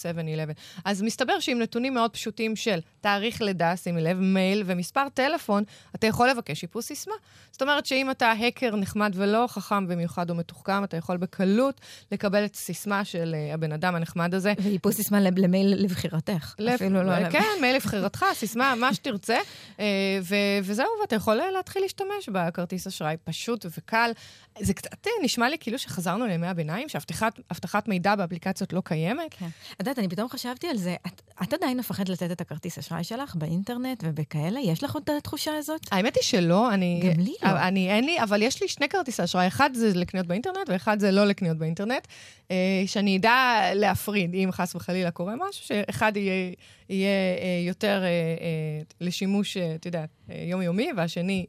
אז 0.86 1.02
מסתבר 1.02 1.40
שעם 1.40 1.60
נתונים 1.60 1.94
מאוד 1.94 2.12
פשוטים 2.12 2.56
של 2.56 2.80
תאריך 3.02 3.42
לידה, 3.42 3.78
שימי 3.78 4.02
לב, 4.02 4.20
מייל 4.20 4.64
ומספר 4.66 5.10
טלפון, 5.14 5.64
אתה 5.96 6.08
יכול 6.08 6.30
לבקש 6.30 6.64
איפוס 6.64 6.86
סיסמה. 6.86 7.14
זאת 7.52 7.62
אומרת 7.62 7.86
שאם 7.86 8.12
אתה 8.12 8.32
האקר 8.32 8.76
נחמד 8.76 9.12
ולא 9.16 9.46
חכם 9.50 9.88
במיוחד 9.88 10.30
או 10.30 10.36
מתוחכם, 10.36 10.84
אתה 10.84 10.98
יכול 10.98 11.18
בקלות 11.18 11.82
לקבל 12.12 12.46
את 12.46 12.56
הסיסמה 12.56 13.06
של 13.06 13.36
uh, 13.36 13.54
הבן 13.54 13.72
אדם 13.72 13.96
הנחמד 13.96 14.36
הזה. 14.36 14.54
ואיפוס 14.60 14.96
סיסמה 14.96 15.20
למייל 15.20 15.84
לבחירתך. 15.84 16.56
לפ... 16.60 16.74
אפילו 16.74 17.04
לא... 17.04 17.30
כן, 17.30 17.44
מייל 17.62 17.76
לבחירתך, 17.80 18.26
סיסמה, 18.34 18.74
מה 18.76 18.94
שתרצה. 18.94 19.38
Uh, 19.78 19.82
ו- 20.22 20.36
וזהו, 20.64 20.88
ואתה 21.02 21.16
יכול 21.16 21.36
להתחיל 21.36 21.82
להשתמש 21.82 22.30
בכרטיס 22.32 22.88
אשראי 22.88 23.16
פשוט 23.24 23.66
וקל. 23.78 24.12
זה 24.60 24.74
קצת 24.74 25.08
אה, 25.08 25.12
נשמע 25.24 25.50
לי 25.50 25.58
כאילו 25.60 25.80
שחזרנו 26.12 26.28
לימי 26.28 26.48
הביניים, 26.48 26.90
שאבטחת 26.90 27.88
מידע 27.88 28.16
באפליקציות 28.16 28.74
לא 28.74 28.82
קיימת. 28.86 29.34
כן. 29.40 29.48
את 29.74 29.80
יודעת, 29.80 30.00
אני 30.00 30.10
פתאום 30.10 30.30
חשבתי 30.30 30.68
על 30.68 30.78
זה. 30.78 30.96
את, 31.08 31.22
את 31.44 31.54
עדיין 31.54 31.78
מפחדת 31.78 32.10
לתת 32.10 32.32
את 32.32 32.42
הכרטיס 32.42 32.78
אשראי 32.78 33.04
שלך 33.04 33.36
באינטרנט 33.36 34.04
ובכאלה? 34.08 34.60
יש 34.60 34.84
לך 34.84 34.94
עוד 34.94 35.04
את 35.04 35.10
התחושה 35.18 35.52
הזאת? 35.58 35.82
האמת 35.92 36.16
היא 36.16 36.24
שלא. 36.24 36.74
אני, 36.74 37.02
גם 37.04 37.20
לי 37.20 37.34
לא. 37.44 37.50
אני, 37.50 37.90
אין 37.90 38.06
לי, 38.06 38.24
אבל 38.24 38.42
יש 38.42 38.62
לי 38.62 38.68
שני 38.68 38.90
כרטיסי 38.90 39.24
אשראי. 39.24 39.48
אחד 39.48 39.70
זה 39.74 39.92
לקניות 39.94 40.28
באינטרנט 40.28 40.70
ואחד 40.70 41.00
זה 41.00 41.12
לא 41.12 41.26
לקניות 41.26 41.58
באינטרנט. 41.58 42.08
אה, 42.52 42.84
שאני 42.86 43.18
אדע 43.18 43.62
להפריד, 43.76 44.34
אם 44.34 44.50
חס 44.52 44.76
וחלילה 44.76 45.12
קורה 45.12 45.34
משהו, 45.36 45.66
שאחד 45.66 46.18
יהיה, 46.18 46.52
יהיה 46.90 47.08
אה, 47.10 47.68
יותר 47.68 48.04
אה, 48.04 48.82
לשימוש, 49.02 49.58
את 49.58 49.86
יודעת, 49.86 50.10
יומיומי, 50.30 50.90
והשני 50.98 51.46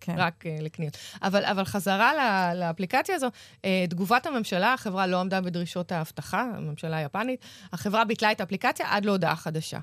כן. 0.00 0.14
רק 0.16 0.44
uh, 0.46 0.62
לקניות. 0.62 0.96
אבל, 1.22 1.44
אבל 1.44 1.64
חזרה 1.64 2.12
ל, 2.14 2.54
לאפליקציה 2.60 3.14
הזו, 3.14 3.26
uh, 3.56 3.64
תגובת 3.90 4.26
הממשלה, 4.26 4.72
החברה 4.72 5.06
לא 5.06 5.20
עמדה 5.20 5.40
בדרישות 5.40 5.92
האבטחה, 5.92 6.42
הממשלה 6.56 6.96
היפנית, 6.96 7.44
החברה 7.72 8.04
ביטלה 8.04 8.32
את 8.32 8.40
האפליקציה 8.40 8.86
עד 8.90 9.04
להודעה 9.04 9.36
חדשה. 9.36 9.78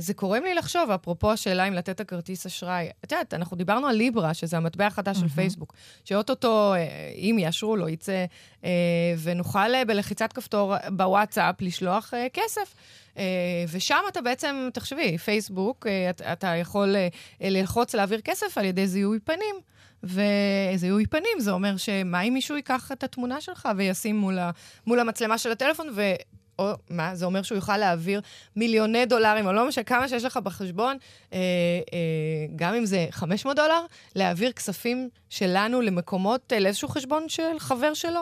זה 0.00 0.14
קוראים 0.14 0.44
לי 0.44 0.54
לחשוב, 0.54 0.90
אפרופו 0.90 1.32
השאלה 1.32 1.68
אם 1.68 1.72
לתת 1.72 1.88
את 1.88 2.00
הכרטיס 2.00 2.46
אשראי. 2.46 2.88
את 3.04 3.12
יודעת, 3.12 3.34
אנחנו 3.34 3.56
דיברנו 3.56 3.86
על 3.86 3.96
ליברה, 3.96 4.34
שזה 4.34 4.56
המטבע 4.56 4.86
החדש 4.86 5.16
mm-hmm. 5.16 5.20
של 5.20 5.28
פייסבוק, 5.28 5.74
שאו-טו-טו, 6.04 6.74
אה, 6.74 6.78
אם 7.16 7.36
יאשרו 7.40 7.76
לו, 7.76 7.88
יצא, 7.88 8.24
אה, 8.62 8.64
ונוכל 9.22 9.84
בלחיצת 9.84 10.32
כפתור 10.32 10.74
בוואטסאפ 10.88 11.60
לשלוח 11.60 12.12
כסף. 12.32 12.74
ושם 13.72 14.00
אתה 14.08 14.20
בעצם, 14.20 14.68
תחשבי, 14.72 15.18
פייסבוק, 15.18 15.86
אתה, 16.32 16.56
יכול 16.56 16.96
ללחוץ 17.40 17.94
להעביר 17.94 18.20
כסף 18.20 18.58
על 18.58 18.64
ידי 18.64 18.86
זיהוי 18.86 19.18
פנים. 19.20 19.56
וזיהוי 20.02 21.06
פנים, 21.06 21.38
זה 21.40 21.50
אומר 21.50 21.76
שמה 21.76 22.20
אם 22.20 22.34
מישהו 22.34 22.56
ייקח 22.56 22.92
את 22.92 23.04
התמונה 23.04 23.40
שלך 23.40 23.68
וישים 23.76 24.16
מול, 24.16 24.38
ה, 24.38 24.50
מול 24.86 25.00
המצלמה 25.00 25.38
של 25.38 25.52
הטלפון, 25.52 25.88
ו... 25.94 26.02
או 26.60 26.72
מה, 26.90 27.14
זה 27.14 27.26
אומר 27.26 27.42
שהוא 27.42 27.56
יוכל 27.56 27.76
להעביר 27.76 28.20
מיליוני 28.56 29.06
דולרים, 29.06 29.46
או 29.46 29.52
לא 29.52 29.68
משנה 29.68 29.84
כמה 29.84 30.08
שיש 30.08 30.24
לך 30.24 30.36
בחשבון, 30.36 30.96
אה, 31.32 31.38
אה, 31.92 32.46
גם 32.56 32.74
אם 32.74 32.86
זה 32.86 33.06
500 33.10 33.56
דולר, 33.56 33.80
להעביר 34.16 34.52
כספים 34.52 35.08
שלנו 35.30 35.80
למקומות, 35.80 36.52
אה, 36.52 36.60
לאיזשהו 36.60 36.88
חשבון 36.88 37.28
של 37.28 37.58
חבר 37.58 37.94
שלו. 37.94 38.20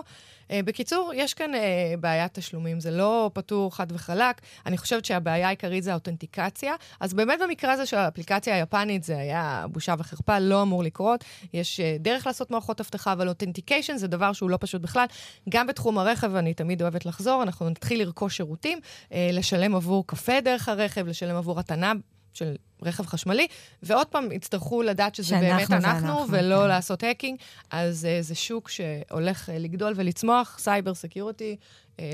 Uh, 0.49 0.51
בקיצור, 0.65 1.13
יש 1.15 1.35
כאן 1.35 1.55
uh, 1.55 1.57
בעיית 2.01 2.35
תשלומים, 2.35 2.81
זה 2.81 2.91
לא 2.91 3.31
פתור 3.35 3.77
חד 3.77 3.87
וחלק. 3.93 4.41
אני 4.67 4.79
חושבת 4.79 5.05
שהבעיה 5.05 5.47
העיקרית 5.47 5.85
זה 5.85 5.93
האותנטיקציה. 5.93 6.75
אז 7.01 7.15
באמת 7.15 7.39
במקרה 7.43 7.73
הזה 7.73 7.87
של 7.87 7.97
האפליקציה 7.97 8.55
היפנית 8.55 9.05
זה 9.05 9.19
היה 9.19 9.65
בושה 9.73 9.95
וחרפה, 9.99 10.39
לא 10.39 10.63
אמור 10.63 10.83
לקרות. 10.83 11.25
יש 11.53 11.81
uh, 11.81 12.03
דרך 12.03 12.27
לעשות 12.27 12.51
מערכות 12.51 12.81
אבטחה, 12.81 13.13
אבל 13.13 13.29
אותנטיקיישן 13.29 13.97
זה 13.97 14.09
דבר 14.09 14.33
שהוא 14.33 14.51
לא 14.51 14.59
פשוט 14.61 14.83
בכלל. 14.83 15.07
גם 15.49 15.67
בתחום 15.67 15.99
הרכב, 15.99 16.35
אני 16.35 16.55
תמיד 16.55 16.83
אוהבת 16.83 17.07
לחזור, 17.07 17.43
אנחנו 17.43 17.71
נתחיל 17.71 18.03
לרכוש 18.03 18.37
שירותים, 18.37 18.79
uh, 18.79 19.13
לשלם 19.33 19.75
עבור 19.75 20.07
קפה 20.07 20.41
דרך 20.41 20.69
הרכב, 20.69 21.07
לשלם 21.07 21.37
עבור 21.37 21.61
התנה. 21.61 21.93
של 22.39 22.57
רכב 22.83 23.07
חשמלי, 23.07 23.47
ועוד 23.83 24.07
פעם 24.07 24.33
יצטרכו 24.33 24.83
לדעת 24.83 25.15
שזה 25.15 25.37
באמת 25.41 25.71
אנחנו, 25.71 25.77
אנחנו 25.77 26.31
ולא 26.31 26.63
כן. 26.63 26.69
לעשות 26.69 27.03
hacking. 27.03 27.39
אז 27.71 28.05
אה, 28.21 28.23
זה 28.23 28.35
שוק 28.35 28.69
שהולך 28.69 29.49
אה, 29.49 29.53
לגדול 29.53 29.93
ולצמוח, 29.97 30.59
cyber 30.59 30.95
security, 30.95 31.57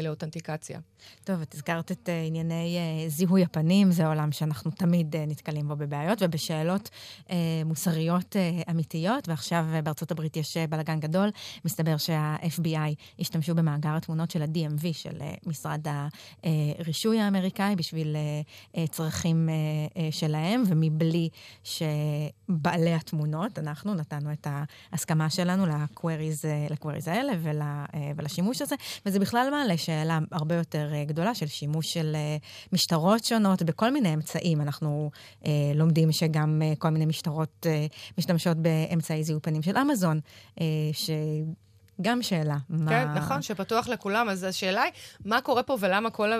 לאותנטיקציה. 0.02 0.80
טוב, 1.24 1.40
את 1.40 1.54
הזכרת 1.54 1.92
את 1.92 2.08
אה, 2.08 2.22
ענייני 2.26 2.76
אה, 2.76 3.08
זיהוי 3.08 3.42
הפנים, 3.42 3.92
זה 3.92 4.06
עולם 4.06 4.32
שאנחנו 4.32 4.70
תמיד 4.70 5.16
נתקלים 5.16 5.68
בו 5.68 5.76
בבעיות 5.76 6.18
ובשאלות 6.22 6.90
מוסריות 7.64 8.36
אמיתיות, 8.70 9.28
ועכשיו 9.28 9.64
בארצות 9.84 10.10
הברית 10.10 10.36
יש 10.36 10.56
בלאגן 10.56 11.00
גדול. 11.00 11.30
מסתבר 11.64 11.96
שה-FBI 11.96 12.94
השתמשו 13.18 13.54
במאגר 13.54 13.96
התמונות 13.96 14.30
של 14.30 14.42
ה-DMV, 14.42 14.92
של 14.92 15.18
משרד 15.46 15.86
הרישוי 16.42 17.20
האמריקאי, 17.20 17.76
בשביל 17.76 18.16
צרכים 18.90 19.48
שלהם, 20.10 20.62
ומבלי 20.66 21.28
שבעלי 21.64 22.94
התמונות, 22.94 23.58
אנחנו 23.58 23.94
נתנו 23.94 24.32
את 24.32 24.46
ההסכמה 24.92 25.30
שלנו 25.30 25.66
לקוויריז 26.70 27.06
האלה 27.06 27.32
ולשימוש 28.16 28.62
הזה, 28.62 28.74
וזה 29.06 29.18
בכלל 29.18 29.48
מעלה 29.50 29.73
לשאלה 29.74 30.18
הרבה 30.32 30.54
יותר 30.54 30.90
אה, 30.94 31.04
גדולה 31.04 31.34
של 31.34 31.46
שימוש 31.46 31.92
של 31.92 32.12
אה, 32.14 32.36
משטרות 32.72 33.24
שונות 33.24 33.62
בכל 33.62 33.90
מיני 33.90 34.14
אמצעים. 34.14 34.60
אנחנו 34.60 35.10
אה, 35.46 35.72
לומדים 35.74 36.12
שגם 36.12 36.62
אה, 36.64 36.72
כל 36.78 36.90
מיני 36.90 37.06
משטרות 37.06 37.66
אה, 37.66 37.86
משתמשות 38.18 38.56
באמצעי 38.56 39.24
זיהוי 39.24 39.40
פנים 39.40 39.62
של 39.62 39.76
אמזון, 39.76 40.20
אה, 40.60 40.66
ש... 40.92 41.10
גם 42.02 42.22
שאלה. 42.22 42.56
כן, 42.68 42.74
מה... 42.84 43.14
נכון, 43.14 43.42
שפתוח 43.42 43.88
לכולם. 43.88 44.28
אז 44.28 44.42
השאלה 44.42 44.82
היא, 44.82 44.92
מה 45.24 45.40
קורה 45.40 45.62
פה 45.62 45.76
ולמה 45.80 46.10
כל 46.10 46.30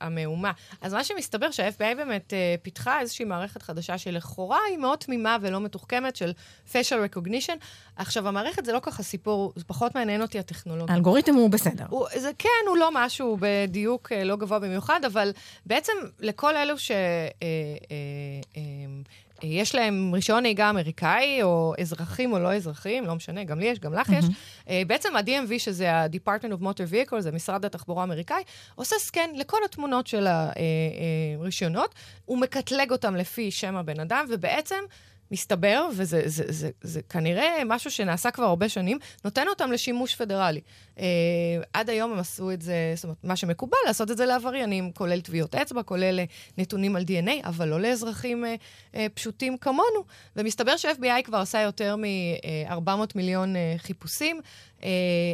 המהומה? 0.00 0.52
אז 0.80 0.94
מה 0.94 1.04
שמסתבר 1.04 1.50
שה-FBI 1.50 1.94
באמת 1.96 2.32
uh, 2.32 2.62
פיתחה 2.62 3.00
איזושהי 3.00 3.24
מערכת 3.24 3.62
חדשה 3.62 3.98
שלכאורה 3.98 4.58
היא 4.68 4.78
מאוד 4.78 4.98
תמימה 4.98 5.36
ולא 5.40 5.60
מתוחכמת, 5.60 6.16
של 6.16 6.32
facial 6.72 7.16
recognition. 7.16 7.56
עכשיו, 7.96 8.28
המערכת 8.28 8.64
זה 8.64 8.72
לא 8.72 8.80
ככה 8.82 9.02
סיפור, 9.02 9.52
זה 9.56 9.64
פחות 9.64 9.94
מעניין 9.94 10.22
אותי 10.22 10.38
הטכנולוגיה. 10.38 10.94
האלגוריתם 10.94 11.34
הוא 11.34 11.50
בסדר. 11.50 11.84
הוא, 11.88 12.06
זה 12.16 12.30
כן, 12.38 12.48
הוא 12.68 12.76
לא 12.76 12.90
משהו 12.92 13.36
בדיוק 13.40 14.12
uh, 14.12 14.24
לא 14.24 14.36
גבוה 14.36 14.58
במיוחד, 14.58 15.00
אבל 15.06 15.32
בעצם 15.66 15.92
לכל 16.20 16.56
אלו 16.56 16.78
ש... 16.78 16.90
Uh, 16.90 16.92
uh, 16.92 18.54
uh, 18.54 19.29
יש 19.42 19.74
להם 19.74 20.10
רישיון 20.14 20.42
נהיגה 20.42 20.70
אמריקאי, 20.70 21.42
או 21.42 21.74
אזרחים 21.80 22.32
או 22.32 22.38
לא 22.38 22.54
אזרחים, 22.54 23.06
לא 23.06 23.14
משנה, 23.14 23.44
גם 23.44 23.58
לי 23.58 23.66
יש, 23.66 23.78
גם 23.78 23.94
לך 23.94 24.08
mm-hmm. 24.08 24.14
יש. 24.14 24.24
Uh, 24.24 24.70
בעצם 24.86 25.16
ה-DMV, 25.16 25.58
שזה 25.58 25.92
ה-Department 25.92 26.52
of 26.52 26.62
Motor 26.62 27.10
Vehicle, 27.10 27.20
זה 27.20 27.32
משרד 27.32 27.64
התחבורה 27.64 28.02
האמריקאי, 28.02 28.42
עושה 28.74 28.96
סקן 28.98 29.30
לכל 29.34 29.58
התמונות 29.64 30.06
של 30.06 30.26
הרישיונות, 31.38 31.94
הוא 32.24 32.38
מקטלג 32.38 32.90
אותם 32.90 33.16
לפי 33.16 33.50
שם 33.50 33.76
הבן 33.76 34.00
אדם, 34.00 34.26
ובעצם... 34.28 34.80
מסתבר, 35.30 35.88
וזה 35.96 36.04
זה, 36.04 36.22
זה, 36.26 36.44
זה, 36.48 36.70
זה 36.80 37.02
כנראה 37.02 37.62
משהו 37.66 37.90
שנעשה 37.90 38.30
כבר 38.30 38.44
הרבה 38.44 38.68
שנים, 38.68 38.98
נותן 39.24 39.48
אותם 39.48 39.72
לשימוש 39.72 40.14
פדרלי. 40.14 40.60
Uh, 40.96 41.00
עד 41.72 41.90
היום 41.90 42.12
הם 42.12 42.18
עשו 42.18 42.50
את 42.50 42.62
זה, 42.62 42.92
זאת 42.94 43.04
אומרת, 43.04 43.24
מה 43.24 43.36
שמקובל, 43.36 43.76
לעשות 43.86 44.10
את 44.10 44.16
זה 44.16 44.26
לעבריינים, 44.26 44.92
כולל 44.92 45.20
טביעות 45.20 45.54
אצבע, 45.54 45.82
כולל 45.82 46.20
uh, 46.20 46.52
נתונים 46.58 46.96
על 46.96 47.02
DNA, 47.02 47.46
אבל 47.46 47.68
לא 47.68 47.80
לאזרחים 47.80 48.44
uh, 48.44 48.94
uh, 48.94 48.98
פשוטים 49.14 49.58
כמונו. 49.58 50.04
ומסתבר 50.36 50.76
ש-FBI 50.76 51.22
כבר 51.24 51.38
עשה 51.38 51.60
יותר 51.60 51.96
מ-400 51.96 52.90
מיליון 53.14 53.56
uh, 53.56 53.58
חיפושים. 53.78 54.40
Uh, 54.80 54.84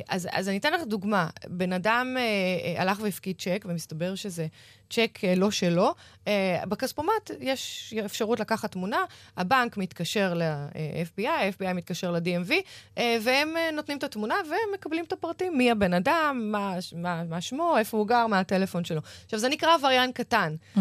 אז, 0.09 0.29
אז 0.33 0.49
אני 0.49 0.57
אתן 0.57 0.73
לך 0.73 0.83
דוגמה. 0.83 1.29
בן 1.47 1.73
אדם 1.73 2.17
uh, 2.17 2.79
uh, 2.79 2.81
הלך 2.81 2.99
והפקיד 3.03 3.37
צ'ק, 3.39 3.65
ומסתבר 3.69 4.15
שזה 4.15 4.47
צ'ק 4.91 5.19
uh, 5.23 5.39
לא 5.39 5.51
שלו. 5.51 5.95
Uh, 6.25 6.29
בכספומט 6.69 7.31
יש 7.41 7.95
אפשרות 8.05 8.41
לקחת 8.41 8.73
תמונה, 8.73 9.05
הבנק 9.37 9.77
מתקשר 9.77 10.35
ל-FBI, 10.35 11.29
ה-FBI 11.29 11.73
מתקשר 11.73 12.11
ל-DMV, 12.11 12.53
והם 12.97 13.55
נותנים 13.73 13.99
את 13.99 14.05
התמונה 14.05 14.35
ומקבלים 14.47 15.05
את 15.05 15.13
הפרטים, 15.13 15.59
מי 15.59 15.71
הבן 15.71 15.95
אדם, 15.95 16.49
מה, 16.53 16.75
מה, 16.97 17.25
מה 17.25 17.41
שמו, 17.41 17.79
איפה 17.79 17.97
הוא 17.97 18.07
גר, 18.07 18.27
מה 18.27 18.39
הטלפון 18.41 18.85
שלו. 18.85 19.01
עכשיו, 19.25 19.39
זה 19.39 19.49
נקרא 19.49 19.75
עבריין 19.75 20.13
קטן. 20.13 20.55
Mm-hmm. 20.77 20.81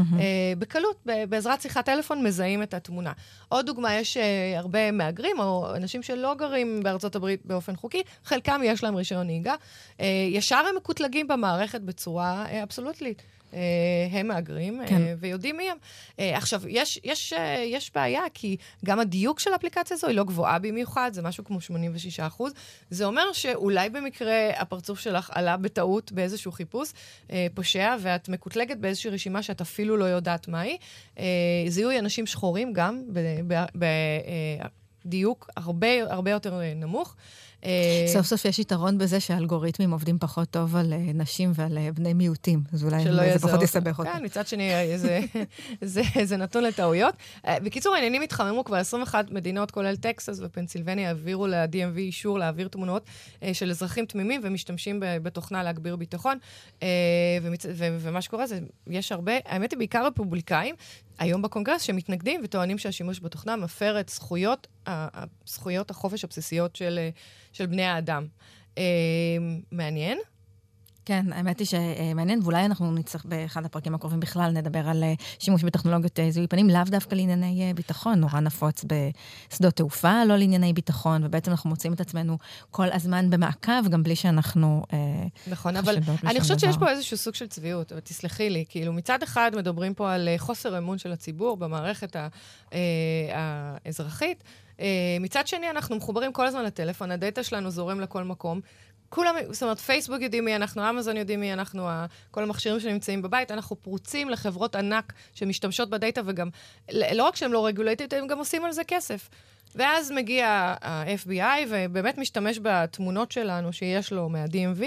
בקלות, 0.59 1.07
בעזרת 1.29 1.61
שיחת 1.61 1.85
טלפון, 1.85 2.23
מזהים 2.23 2.63
את 2.63 2.73
התמונה. 2.73 3.11
עוד 3.49 3.65
דוגמה, 3.65 3.95
יש 3.95 4.17
הרבה 4.57 4.91
מהגרים, 4.91 5.39
או 5.39 5.75
אנשים 5.75 6.03
שלא 6.03 6.33
גרים 6.33 6.83
בארצות 6.83 7.15
הברית 7.15 7.45
באופן 7.45 7.75
חוקי, 7.75 8.03
חלקם 8.23 8.61
יש 8.63 8.83
להם 8.83 8.95
רישיון 8.95 9.25
נהיגה. 9.25 9.55
ישר 10.31 10.63
הם 10.69 10.75
מקוטלגים 10.75 11.27
במערכת 11.27 11.81
בצורה 11.81 12.45
אבסולוטלית. 12.63 13.19
אה, 13.19 13.34
הם 14.11 14.27
מהגרים, 14.27 14.81
כן. 14.87 15.01
אה, 15.01 15.13
ויודעים 15.19 15.57
מי 15.57 15.69
הם. 15.69 15.77
אה, 16.19 16.37
עכשיו, 16.37 16.61
יש, 16.67 16.99
יש, 17.03 17.33
יש 17.65 17.91
בעיה, 17.95 18.21
כי 18.33 18.57
גם 18.85 18.99
הדיוק 18.99 19.39
של 19.39 19.53
האפליקציה 19.53 19.95
הזו 19.95 20.07
היא 20.07 20.15
לא 20.15 20.23
גבוהה 20.23 20.59
במיוחד, 20.59 21.09
זה 21.13 21.21
משהו 21.21 21.43
כמו 21.43 21.61
86 21.61 22.19
אחוז. 22.19 22.53
זה 22.89 23.05
אומר 23.05 23.33
שאולי 23.33 23.89
במקרה 23.89 24.49
הפרצוף 24.57 24.99
שלך 24.99 25.29
עלה 25.33 25.57
בטעות 25.57 26.11
באיזשהו 26.11 26.51
חיפוש 26.51 26.93
פושע, 27.53 27.95
ואת 27.99 28.29
מקוטלגת 28.29 28.77
באיזושהי 28.77 29.09
רשימה 29.11 29.43
שאת 29.43 29.61
אפילו 29.61 29.97
לא 29.97 30.05
יודעת 30.05 30.47
מהי. 30.47 30.77
זיהוי 31.67 31.99
אנשים 31.99 32.25
שחורים 32.25 32.73
גם, 32.73 33.03
בדיוק 35.05 35.49
הרבה, 35.57 35.87
הרבה 36.09 36.31
יותר 36.31 36.61
נמוך. 36.75 37.15
אה, 37.65 38.05
סוף 38.07 38.25
סוף 38.25 38.45
יש 38.45 38.59
יתרון 38.59 38.97
בזה 38.97 39.19
שהאלגוריתמים 39.19 39.91
עובדים 39.91 40.19
פחות 40.19 40.49
טוב 40.49 40.75
על 40.75 40.93
אה, 40.93 40.97
נשים 41.13 41.51
ועל 41.55 41.77
אה, 41.77 41.91
בני 41.91 42.13
מיעוטים, 42.13 42.63
אז 42.73 42.83
אולי 42.83 43.03
זה 43.33 43.39
פחות 43.39 43.61
יסבך 43.61 43.99
אותי. 43.99 44.09
כן, 44.09 44.25
מצד 44.25 44.47
שני, 44.47 44.97
זה, 44.97 45.19
זה, 45.81 46.01
זה 46.23 46.37
נתון 46.37 46.63
לטעויות. 46.63 47.15
בקיצור, 47.47 47.95
העניינים 47.95 48.21
התחממו 48.21 48.63
כבר 48.63 48.77
21 48.77 49.31
מדינות, 49.31 49.71
כולל 49.71 49.95
טקסס 49.95 50.39
ופנסילבניה, 50.41 51.07
העבירו 51.07 51.47
ל-DMV 51.47 51.97
אישור 51.97 52.39
להעביר 52.39 52.67
תמונות 52.67 53.03
של 53.53 53.69
אזרחים 53.69 54.05
תמימים 54.05 54.41
ומשתמשים 54.43 54.99
בתוכנה 55.01 55.63
להגביר 55.63 55.95
ביטחון. 55.95 56.37
ומה 57.81 58.21
שקורה 58.21 58.47
זה, 58.47 58.59
יש 58.87 59.11
הרבה, 59.11 59.33
האמת 59.45 59.71
היא 59.71 59.77
בעיקר 59.77 60.07
רפובליקאים, 60.07 60.75
היום 61.19 61.41
בקונגרס 61.41 61.81
שמתנגדים 61.81 62.41
וטוענים 62.43 62.77
שהשימוש 62.77 63.19
בתוכנה 63.19 63.55
מפר 63.55 63.99
את 63.99 64.09
זכויות, 64.09 64.67
זכויות 65.45 65.91
החופש 65.91 66.23
הבסיסיות 66.23 66.75
של, 66.75 66.99
של 67.53 67.65
בני 67.65 67.83
האדם. 67.83 68.27
אה, 68.77 68.83
מעניין. 69.71 70.17
כן, 71.05 71.25
האמת 71.33 71.59
היא 71.59 71.67
שמעניין, 71.67 72.39
ואולי 72.43 72.65
אנחנו 72.65 72.91
נצטרך 72.91 73.25
באחד 73.25 73.65
הפרקים 73.65 73.95
הקרובים 73.95 74.19
בכלל 74.19 74.51
נדבר 74.51 74.89
על 74.89 75.03
אה, 75.03 75.13
שימוש 75.39 75.63
בטכנולוגיות 75.63 76.19
אה, 76.19 76.31
זיהוי 76.31 76.47
פנים, 76.47 76.69
לאו 76.69 76.83
דווקא 76.85 77.15
לענייני 77.15 77.73
ביטחון, 77.75 78.19
נורא 78.19 78.39
נפוץ 78.39 78.85
בשדות 78.85 79.73
תעופה, 79.75 80.25
לא 80.25 80.35
לענייני 80.37 80.73
ביטחון, 80.73 81.23
ובעצם 81.23 81.51
אנחנו 81.51 81.69
מוצאים 81.69 81.93
את 81.93 82.01
עצמנו 82.01 82.37
כל 82.71 82.91
הזמן 82.91 83.29
במעקב, 83.29 83.87
גם 83.89 84.03
בלי 84.03 84.15
שאנחנו 84.15 84.83
נכון, 85.47 85.77
אבל 85.77 85.97
אני 86.23 86.41
חושבת 86.41 86.59
שיש 86.59 86.77
פה 86.77 86.89
איזשהו 86.89 87.17
סוג 87.17 87.35
של 87.35 87.47
צביעות, 87.47 87.91
אבל 87.91 88.01
תסלחי 88.01 88.49
לי, 88.49 88.65
כאילו 88.69 88.93
מצד 88.93 89.23
אחד 89.23 89.51
מדברים 89.55 89.93
פה 89.93 90.13
על 90.13 90.29
חוסר 90.37 90.77
אמון 90.77 90.97
של 90.97 91.11
הציבור 91.11 91.57
במערכת 91.57 92.15
האזרחית, 93.31 94.43
אה, 94.43 94.49
מצד 95.19 95.47
שני, 95.47 95.69
אנחנו 95.69 95.95
מחוברים 95.95 96.33
כל 96.33 96.47
הזמן 96.47 96.63
לטלפון, 96.65 97.11
הדאטה 97.11 97.43
שלנו 97.43 97.69
זורם 97.69 97.99
לכל 97.99 98.23
מקום. 98.23 98.61
כולם, 99.09 99.35
זאת 99.49 99.63
אומרת, 99.63 99.79
פייסבוק 99.79 100.21
יודעים 100.21 100.45
מי 100.45 100.55
אנחנו, 100.55 100.89
אמזון 100.89 101.17
יודעים 101.17 101.39
מי 101.39 101.53
אנחנו, 101.53 101.87
כל 102.31 102.43
המכשירים 102.43 102.79
שנמצאים 102.79 103.21
בבית, 103.21 103.51
אנחנו 103.51 103.75
פרוצים 103.75 104.29
לחברות 104.29 104.75
ענק 104.75 105.13
שמשתמשות 105.33 105.89
בדאטה, 105.89 106.21
וגם, 106.25 106.49
לא 106.91 107.23
רק 107.23 107.35
שהם 107.35 107.53
לא 107.53 107.65
רגולטית, 107.65 108.13
הם 108.13 108.27
גם 108.27 108.37
עושים 108.37 108.65
על 108.65 108.71
זה 108.71 108.83
כסף. 108.83 109.29
ואז 109.75 110.11
מגיע 110.11 110.47
ה-FBI 110.81 111.65
ובאמת 111.69 112.17
משתמש 112.17 112.59
בתמונות 112.61 113.31
שלנו 113.31 113.73
שיש 113.73 114.13
לו 114.13 114.29
מה-DMV, 114.29 114.83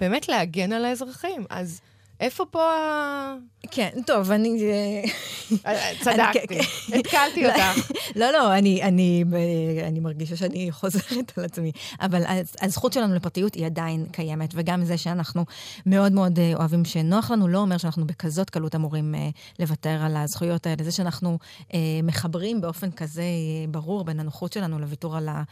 באמת 0.00 0.28
להגן 0.28 0.72
על 0.72 0.84
האזרחים. 0.84 1.44
אז 1.50 1.80
איפה 2.20 2.44
פה 2.50 2.62
ה... 2.62 3.34
כן, 3.70 3.90
טוב, 4.06 4.30
אני... 4.30 4.64
אה, 5.66 5.92
צדקתי, 6.00 6.46
כן. 6.48 6.98
התקלתי 6.98 7.42
לא, 7.42 7.48
אותך. 7.48 7.90
לא, 8.20 8.30
לא, 8.30 8.54
אני, 8.54 8.82
אני, 8.82 9.24
אני 9.88 10.00
מרגישה 10.00 10.36
שאני 10.36 10.72
חוזרת 10.72 11.38
על 11.38 11.44
עצמי. 11.44 11.72
אבל 12.00 12.22
הזכות 12.60 12.92
שלנו 12.92 13.14
לפרטיות 13.14 13.54
היא 13.54 13.66
עדיין 13.66 14.06
קיימת, 14.12 14.50
וגם 14.54 14.84
זה 14.84 14.98
שאנחנו 14.98 15.44
מאוד 15.86 16.12
מאוד 16.12 16.38
אה, 16.38 16.52
אוהבים 16.54 16.84
שנוח 16.84 17.30
לנו, 17.30 17.48
לא 17.48 17.58
אומר 17.58 17.78
שאנחנו 17.78 18.06
בכזאת 18.06 18.50
קלות 18.50 18.74
אמורים 18.74 19.14
אה, 19.14 19.28
לוותר 19.58 19.98
על 20.02 20.16
הזכויות 20.16 20.66
האלה. 20.66 20.84
זה 20.84 20.92
שאנחנו 20.92 21.38
מחברים 22.02 22.60
באופן 22.60 22.90
כזה 22.90 23.24
ברור 23.70 24.04
בין 24.04 24.20
הנוחות 24.20 24.52
שלנו 24.52 24.78
לוויתור 24.78 25.16
על, 25.16 25.28
ה, 25.28 25.42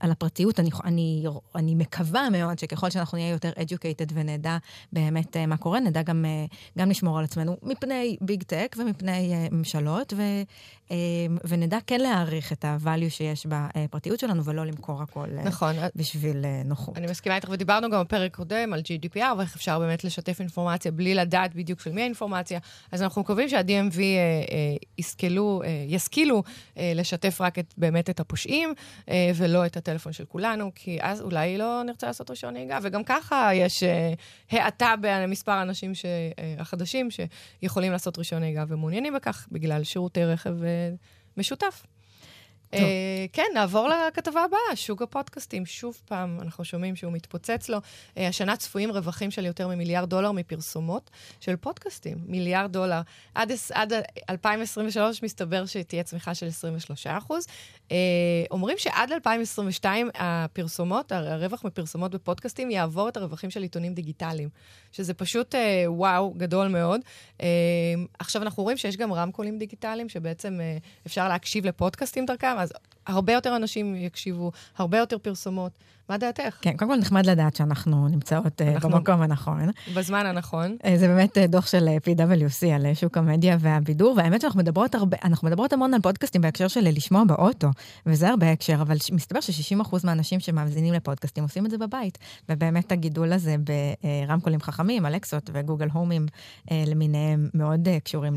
על 0.00 0.10
הפרטיות, 0.10 0.60
אני, 0.60 0.70
אני, 0.84 1.24
אני 1.54 1.74
מקווה 1.74 2.30
מאוד 2.30 2.58
שככל 2.58 2.90
שאנחנו 2.90 3.18
נהיה 3.18 3.30
יותר 3.30 3.50
educated 3.50 4.12
ונדע 4.14 4.56
באמת 4.92 5.31
מה 5.36 5.56
קורה, 5.56 5.80
נדע 5.80 6.02
גם, 6.02 6.24
גם 6.78 6.90
לשמור 6.90 7.18
על 7.18 7.24
עצמנו 7.24 7.56
מפני 7.62 8.16
ביג 8.20 8.42
טק 8.42 8.76
ומפני 8.78 9.32
uh, 9.32 9.54
ממשלות, 9.54 10.12
ו, 10.16 10.22
ונדע 11.44 11.78
כן 11.86 12.00
להעריך 12.00 12.52
את 12.52 12.64
ה-value 12.64 13.10
שיש 13.10 13.46
בפרטיות 13.46 14.20
שלנו, 14.20 14.44
ולא 14.44 14.66
למכור 14.66 15.02
הכל 15.02 15.26
נכון. 15.44 15.74
בשביל 15.96 16.44
נוחות. 16.64 16.96
אני 16.96 17.06
מסכימה 17.06 17.36
איתך, 17.36 17.48
ודיברנו 17.52 17.90
גם 17.90 18.00
בפרק 18.00 18.36
קודם 18.36 18.72
על 18.72 18.80
GDPR, 18.80 19.34
ואיך 19.38 19.56
אפשר 19.56 19.78
באמת 19.78 20.04
לשתף 20.04 20.40
אינפורמציה 20.40 20.92
בלי 20.92 21.14
לדעת 21.14 21.54
בדיוק 21.54 21.80
של 21.80 21.92
מי 21.92 22.02
האינפורמציה. 22.02 22.58
אז 22.92 23.02
אנחנו 23.02 23.20
מקווים 23.20 23.48
שה-DMV 23.48 24.00
ישכלו, 24.98 25.62
ישכילו 25.88 26.42
לשתף 26.76 27.40
רק 27.40 27.58
את, 27.58 27.74
באמת 27.76 28.10
את 28.10 28.20
הפושעים, 28.20 28.74
ולא 29.34 29.66
את 29.66 29.76
הטלפון 29.76 30.12
של 30.12 30.24
כולנו, 30.24 30.70
כי 30.74 30.98
אז 31.00 31.20
אולי 31.20 31.58
לא 31.58 31.82
נרצה 31.86 32.06
לעשות 32.06 32.30
רישיון 32.30 32.54
נהיגה, 32.54 32.78
וגם 32.82 33.04
ככה 33.04 33.50
יש 33.54 33.82
האטה 34.50 34.94
במספר 35.22 35.52
האנשים 35.52 35.94
ש... 35.94 36.04
Uh, 36.04 36.60
החדשים 36.60 37.08
שיכולים 37.10 37.92
לעשות 37.92 38.18
רישיון 38.18 38.42
נהיגה 38.42 38.64
ומעוניינים 38.68 39.14
בכך 39.14 39.48
בגלל 39.52 39.84
שירותי 39.84 40.24
רכב 40.24 40.62
אה, 40.62 40.90
משותף. 41.36 41.82
Uh, 42.72 42.78
כן, 43.32 43.46
נעבור 43.54 43.88
לכתבה 43.88 44.44
הבאה, 44.44 44.76
שוק 44.76 45.02
הפודקאסטים. 45.02 45.66
שוב 45.66 46.00
פעם, 46.04 46.38
אנחנו 46.40 46.64
שומעים 46.64 46.96
שהוא 46.96 47.12
מתפוצץ 47.12 47.68
לו. 47.68 47.78
Uh, 47.78 48.20
השנה 48.20 48.56
צפויים 48.56 48.90
רווחים 48.90 49.30
של 49.30 49.44
יותר 49.44 49.68
ממיליארד 49.68 50.10
דולר 50.10 50.32
מפרסומות 50.32 51.10
של 51.40 51.56
פודקאסטים. 51.56 52.18
מיליארד 52.26 52.72
דולר. 52.72 53.00
עד, 53.34 53.52
עד 53.72 53.92
2023 54.30 55.22
מסתבר 55.22 55.66
שתהיה 55.66 56.02
צמיחה 56.02 56.34
של 56.34 56.46
23 56.46 57.06
אחוז. 57.06 57.46
Uh, 57.88 57.92
אומרים 58.50 58.78
שעד 58.78 59.12
2022 59.12 60.10
הפרסומות, 60.14 61.12
הרווח 61.12 61.64
מפרסומות 61.64 62.10
בפודקאסטים 62.14 62.70
יעבור 62.70 63.08
את 63.08 63.16
הרווחים 63.16 63.50
של 63.50 63.62
עיתונים 63.62 63.94
דיגיטליים, 63.94 64.48
שזה 64.92 65.14
פשוט 65.14 65.54
uh, 65.54 65.58
וואו, 65.86 66.34
גדול 66.36 66.68
מאוד. 66.68 67.00
Uh, 67.38 67.42
עכשיו 68.18 68.42
אנחנו 68.42 68.62
רואים 68.62 68.76
שיש 68.76 68.96
גם 68.96 69.12
רמקולים 69.12 69.58
דיגיטליים, 69.58 70.08
שבעצם 70.08 70.60
uh, 70.60 71.06
אפשר 71.06 71.28
להקשיב 71.28 71.66
לפודקאסטים 71.66 72.26
דרכם, 72.26 72.54
אז 72.58 72.72
הרבה 73.06 73.32
יותר 73.32 73.56
אנשים 73.56 73.94
יקשיבו, 73.94 74.52
הרבה 74.78 74.98
יותר 74.98 75.18
פרסומות. 75.18 75.72
מה 76.08 76.18
דעתך? 76.18 76.56
כן, 76.60 76.76
קודם 76.76 76.90
כל 76.90 76.96
נחמד 76.96 77.26
לדעת 77.26 77.56
שאנחנו 77.56 78.08
נמצאות 78.08 78.62
אה, 78.62 78.74
אנחנו 78.74 78.90
במקום 78.90 79.22
הנכון. 79.22 79.70
בזמן 79.94 80.26
הנכון. 80.26 80.76
אה, 80.84 80.98
זה 80.98 81.08
באמת 81.08 81.38
אה, 81.38 81.46
דוח 81.46 81.66
של 81.66 81.88
PwC 81.88 82.66
על 82.74 82.94
שוק 82.94 83.18
המדיה 83.18 83.56
והבידור, 83.60 84.14
והאמת 84.16 84.40
שאנחנו 84.40 84.60
מדברות 84.60 84.94
הרבה, 84.94 85.16
אנחנו 85.24 85.48
מדברות 85.48 85.72
המון 85.72 85.94
על 85.94 86.00
פודקאסטים 86.00 86.40
בהקשר 86.40 86.68
של 86.68 86.80
לשמוע 86.80 87.24
באוטו, 87.24 87.68
וזה 88.06 88.28
הרבה 88.28 88.50
הקשר, 88.50 88.82
אבל 88.82 88.96
מסתבר 89.12 89.40
ש-60% 89.40 89.96
מהאנשים 90.04 90.40
שמאזינים 90.40 90.94
לפודקאסטים 90.94 91.44
עושים 91.44 91.66
את 91.66 91.70
זה 91.70 91.78
בבית, 91.78 92.18
ובאמת 92.48 92.92
הגידול 92.92 93.32
הזה 93.32 93.56
ברמקולים 94.26 94.60
חכמים, 94.60 95.06
אלקסות 95.06 95.50
וגוגל 95.52 95.88
הומים 95.92 96.26
למיניהם 96.70 97.48
מאוד 97.54 97.88
קשורים 98.04 98.34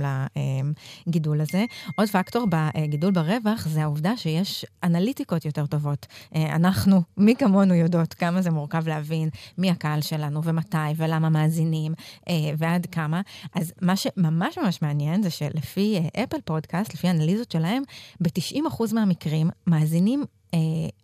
לגידול 1.08 1.42
הזה. 1.42 1.66
עוד 1.96 2.10
פקטור 2.10 2.48
בגידול 2.50 3.12
ברווח 3.12 3.68
זה 3.68 3.84
העובדה 3.84 4.18
שיש 4.18 4.55
אנליטיקות 4.84 5.46
יותר 5.46 5.66
טובות. 5.66 6.06
אנחנו, 6.36 7.02
מי 7.18 7.36
כמונו 7.36 7.74
יודעות 7.74 8.14
כמה 8.14 8.42
זה 8.42 8.52
מורכב 8.52 8.88
להבין 8.88 9.30
מי 9.58 9.70
הקהל 9.70 10.02
שלנו 10.02 10.44
ומתי 10.44 10.78
ולמה 10.98 11.30
מאזינים 11.30 11.94
אה, 12.30 12.34
ועד 12.58 12.86
כמה. 12.86 13.22
אז 13.56 13.74
מה 13.82 13.96
שממש 13.96 14.58
ממש 14.58 14.82
מעניין 14.82 15.24
זה 15.24 15.30
שלפי 15.30 15.98
אה, 15.98 16.24
אפל 16.24 16.38
פודקאסט, 16.46 16.94
לפי 16.94 17.08
האנליזות 17.08 17.52
שלהם, 17.52 17.84
ב-90% 18.22 18.94
מהמקרים 18.94 19.50
מאזינים 19.68 20.24
אה, 20.54 20.60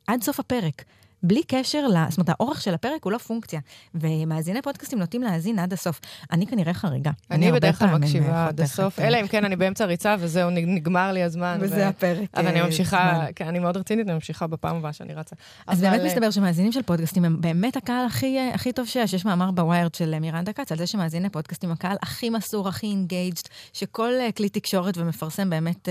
עד 0.08 0.24
סוף 0.24 0.40
הפרק. 0.40 0.84
בלי 1.23 1.41
קשר, 1.47 1.88
ל... 1.88 1.95
זאת 2.10 2.17
אומרת, 2.17 2.29
האורך 2.29 2.62
של 2.62 2.73
הפרק 2.73 3.03
הוא 3.03 3.12
לא 3.12 3.17
פונקציה. 3.17 3.60
ומאזיני 3.95 4.62
פודקאסטים 4.62 4.99
נוטים 4.99 5.21
להאזין 5.21 5.60
עד 5.60 5.73
הסוף. 5.73 5.99
אני 6.31 6.47
כנראה 6.47 6.73
חריגה. 6.73 7.12
אני 7.31 7.51
בדרך 7.51 7.79
כלל 7.79 7.97
מקשיבה 7.97 8.47
עד 8.47 8.62
הסוף, 8.62 8.99
אלא 8.99 9.21
אם 9.21 9.27
כן 9.27 9.45
אני 9.45 9.55
באמצע 9.55 9.86
ריצה 9.86 10.15
וזהו, 10.19 10.49
נגמר 10.49 11.12
לי 11.12 11.23
הזמן. 11.23 11.57
וזה 11.62 11.75
ו... 11.75 11.88
הפרק. 11.88 12.29
אז 12.34 12.45
אני 12.45 12.62
אה, 12.62 12.65
ממשיכה, 12.65 13.25
כן, 13.36 13.47
אני 13.47 13.60
מאוד 13.60 13.77
רצינית, 13.77 14.07
אני 14.07 14.13
ממשיכה 14.13 14.47
בפעם 14.47 14.75
הבאה 14.75 14.93
שאני 14.93 15.13
רצה. 15.13 15.36
אז 15.67 15.79
אבל... 15.79 15.89
באמת 15.89 16.05
מסתבר 16.05 16.31
שמאזינים 16.31 16.71
של 16.71 16.81
פודקאסטים 16.81 17.25
הם 17.25 17.41
באמת 17.41 17.77
הקהל 17.77 18.05
הכי, 18.05 18.38
אה, 18.38 18.53
הכי 18.53 18.73
טוב 18.73 18.88
שיש. 18.88 19.13
יש 19.13 19.25
מאמר 19.25 19.51
ב-Wired 19.52 19.95
של 19.95 20.19
מירנדה 20.19 20.53
כץ 20.53 20.71
על 20.71 20.77
זה 20.77 20.88
שמאזיני 20.88 21.29
פודקאסטים 21.29 21.71
הקהל 21.71 21.97
הכי 22.01 22.29
מסור, 22.29 22.67
הכי 22.67 22.88
engaged, 22.88 23.41
שכל 23.73 24.12
אה, 24.19 24.31
כלי 24.31 24.49
תקשורת 24.49 24.97
ומפרסם 24.97 25.49
באמת 25.49 25.89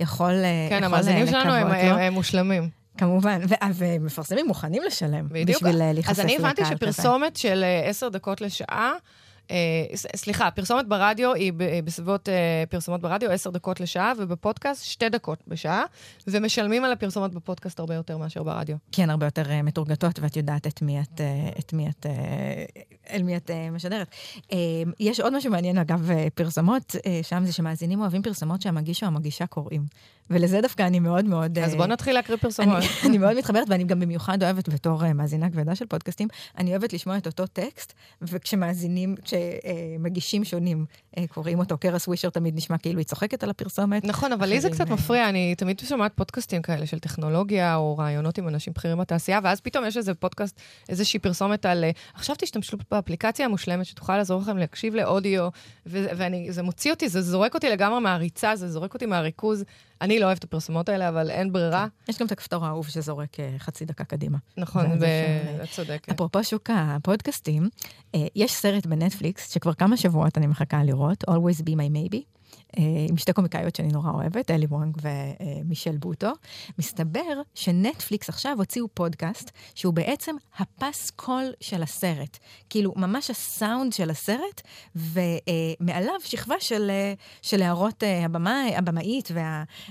יכול... 0.00 0.34
כן, 0.68 0.84
המאזינים 0.84 1.26
שלנו 1.26 1.52
הם 1.52 2.12
מושלמים. 2.12 2.77
כמובן, 2.98 3.40
ומפרסמים 3.74 4.46
מוכנים 4.46 4.82
לשלם 4.82 5.28
בדיוק. 5.28 5.62
בשביל 5.62 5.82
אה, 5.82 5.92
להיחשף 5.92 6.18
לקהל 6.18 6.26
כזה. 6.26 6.34
אז 6.34 6.38
אני 6.40 6.48
הבנתי 6.48 6.64
שפרסומת 6.64 7.36
של 7.36 7.64
אה, 7.64 7.88
עשר 7.88 8.08
דקות 8.08 8.40
לשעה, 8.40 8.68
אה, 8.92 8.92
סליחה, 10.16 10.50
פרסומת 10.50 10.88
ברדיו 10.88 11.34
היא 11.34 11.52
בסביבות 11.84 12.28
אה, 12.28 12.64
פרסומות 12.70 13.00
ברדיו, 13.00 13.30
עשר 13.30 13.50
דקות 13.50 13.80
לשעה, 13.80 14.12
ובפודקאסט 14.18 14.84
שתי 14.84 15.08
דקות 15.08 15.38
בשעה, 15.48 15.84
ומשלמים 16.26 16.84
על 16.84 16.92
הפרסומות 16.92 17.34
בפודקאסט 17.34 17.80
הרבה 17.80 17.94
יותר 17.94 18.18
מאשר 18.18 18.42
ברדיו. 18.42 18.76
כן, 18.92 19.10
הרבה 19.10 19.26
יותר 19.26 19.50
אה, 19.50 19.62
מתורגתות, 19.62 20.18
ואת 20.18 20.36
יודעת 20.36 20.66
את 20.66 20.82
מי 20.82 21.00
את, 21.00 21.20
אה, 21.20 21.48
את 21.58 21.72
מי 21.72 21.88
את, 21.88 22.06
אה, 22.06 22.64
אל 23.10 23.22
מי 23.22 23.36
את 23.36 23.50
אה, 23.50 23.70
משדרת. 23.70 24.08
אה, 24.52 24.58
יש 25.00 25.20
עוד 25.20 25.36
משהו 25.36 25.50
מעניין, 25.50 25.78
אגב, 25.78 26.10
אה, 26.10 26.26
פרסומות, 26.34 26.96
אה, 27.06 27.20
שם 27.22 27.44
זה 27.44 27.52
שמאזינים 27.52 28.00
אוהבים 28.00 28.22
פרסומות 28.22 28.62
שהמגיש 28.62 29.02
או 29.02 29.08
המגישה 29.08 29.46
קוראים. 29.46 29.84
ולזה 30.30 30.60
דווקא 30.60 30.82
אני 30.82 31.00
מאוד 31.00 31.24
מאוד... 31.24 31.58
אז 31.58 31.74
בוא 31.74 31.86
נתחיל 31.86 32.14
להקריא 32.14 32.38
פרסומות. 32.38 32.76
אני, 32.76 32.86
אני 33.08 33.18
מאוד 33.18 33.36
מתחברת, 33.36 33.66
ואני 33.70 33.84
גם 33.84 34.00
במיוחד 34.00 34.42
אוהבת, 34.42 34.68
בתור 34.68 35.12
מאזינה 35.12 35.50
כבדה 35.50 35.74
של 35.74 35.86
פודקאסטים, 35.86 36.28
אני 36.58 36.70
אוהבת 36.70 36.92
לשמוע 36.92 37.16
את 37.16 37.26
אותו 37.26 37.46
טקסט, 37.46 37.92
וכשמאזינים, 38.22 39.14
כשמגישים 39.22 39.37
uh, 40.04 40.44
שונים 40.44 40.84
uh, 41.16 41.20
קוראים 41.28 41.58
אותו, 41.58 41.78
קרס 41.78 42.08
ווישר 42.08 42.30
תמיד 42.30 42.56
נשמע 42.56 42.78
כאילו 42.78 42.98
היא 42.98 43.06
צוחקת 43.06 43.42
על 43.42 43.50
הפרסומת. 43.50 44.04
נכון, 44.04 44.32
אבל 44.32 44.48
לי 44.48 44.60
זה 44.60 44.70
קצת 44.70 44.88
מפריע, 44.88 45.28
אני 45.28 45.54
תמיד 45.54 45.80
שומעת 45.80 46.12
פודקאסטים 46.14 46.62
כאלה 46.62 46.86
של 46.86 46.98
טכנולוגיה, 46.98 47.76
או 47.76 47.98
רעיונות 47.98 48.38
עם 48.38 48.48
אנשים 48.48 48.72
בכירים 48.72 48.98
בתעשייה, 48.98 49.40
ואז 49.42 49.60
פתאום 49.60 49.84
יש 49.86 49.96
איזה 49.96 50.14
פודקאסט, 50.14 50.60
איזושהי 50.88 51.18
פרסומת 51.18 51.66
על, 51.66 51.84
עכשיו 52.14 52.36
תשתמשו 52.38 52.76
באפליקציה 52.90 53.46
המושלמת 53.46 53.86
שתוכל 53.86 54.16
לעזור 54.16 54.40
לכם 54.40 54.56
להקשיב 54.56 54.94
לאודיו, 54.94 55.48
וזה 55.86 56.62
מוציא 56.62 56.90
אותי, 56.90 57.08
זה 57.08 57.22
זורק 57.22 57.54
אותי 57.54 57.68
לגמרי 57.68 58.00
מהריצה, 58.00 58.56
זה 58.56 58.68
זורק 58.68 58.94
אותי 58.94 59.06
מהריכוז. 59.06 59.64
אני 60.00 60.18
לא 60.18 60.26
אוהבת 60.26 60.38
את 60.38 60.44
הפרסומות 60.44 60.88
האלה, 60.88 61.08
אבל 61.08 61.30
אין 61.30 61.52
ברירה. 61.52 61.86
כן. 62.04 62.12
יש 62.12 62.18
גם 62.18 62.26
את 62.26 62.32
הכפתור 62.32 62.66
האהוב 62.66 62.88
שזורק 62.88 63.40
אה, 63.40 63.54
חצי 63.58 63.84
דקה 63.84 64.04
קדימה. 64.04 64.38
נכון, 64.56 64.86
את 65.62 65.70
צודקת. 65.70 66.12
אפרופו 66.12 66.44
שוק 66.44 66.70
הפודקאסטים, 66.74 67.68
אה, 68.14 68.26
יש 68.36 68.52
סרט 68.52 68.86
בנטפליקס 68.86 69.52
שכבר 69.54 69.74
כמה 69.74 69.96
שבועות 69.96 70.38
אני 70.38 70.46
מחכה 70.46 70.84
לראות, 70.84 71.24
Always 71.30 71.62
Be 71.62 71.70
My 71.70 71.92
Maybe. 71.92 72.37
אה, 72.78 73.06
עם 73.08 73.16
שתי 73.16 73.32
קומיקאיות 73.32 73.76
שאני 73.76 73.88
נורא 73.88 74.10
אוהבת, 74.10 74.50
אלי 74.50 74.66
וונג 74.66 74.96
ומישל 75.02 75.96
בוטו. 75.96 76.32
מסתבר 76.78 77.42
שנטפליקס 77.54 78.28
עכשיו 78.28 78.54
הוציאו 78.58 78.88
פודקאסט 78.94 79.50
שהוא 79.74 79.94
בעצם 79.94 80.36
הפסקול 80.58 81.52
של 81.60 81.82
הסרט. 81.82 82.38
כאילו, 82.70 82.92
ממש 82.96 83.30
הסאונד 83.30 83.92
של 83.92 84.10
הסרט, 84.10 84.62
ומעליו 84.94 86.14
שכבה 86.24 86.54
של, 86.60 86.90
אה, 86.90 87.14
של 87.42 87.62
הערות 87.62 88.04
אה, 88.04 88.24
הבמאי, 88.24 88.76
הבמאית 88.76 89.28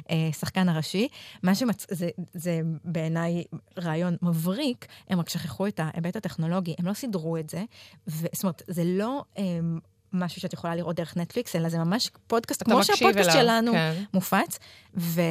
והשחקן 0.10 0.70
הראשי. 0.70 1.08
מה 1.44 1.56
שמצ... 1.56 1.86
זה, 1.92 2.10
זה 2.34 2.62
בעיניי 2.84 3.44
רעיון 3.80 4.16
מבריק, 4.22 4.86
הם 5.10 5.20
רק 5.20 5.30
שכחו 5.30 5.68
את 5.68 5.80
ההיבט 5.84 6.16
הטכנולוגי, 6.16 6.76
הם 6.80 6.86
לא 6.86 6.94
סידרו 6.94 7.38
את 7.38 7.50
זה. 7.50 7.64
ו... 8.08 8.26
זאת 8.34 8.44
אומרת, 8.44 8.62
זה 8.68 8.84
לא... 8.86 9.24
משהו 10.14 10.42
שאת 10.42 10.54
יכולה 10.54 10.76
לראות 10.76 10.96
דרך 10.96 11.18
נטפליקס, 11.18 11.56
אלא 11.56 11.70
זה 11.70 11.78
ממש 11.78 12.12
פודקאסט, 12.28 12.64
כמו 12.64 12.84
שהפודקאסט 12.84 13.30
אליו, 13.30 13.42
שלנו 13.42 13.72
כן. 13.72 13.94
מופץ. 14.14 14.60
ו... 14.98 15.22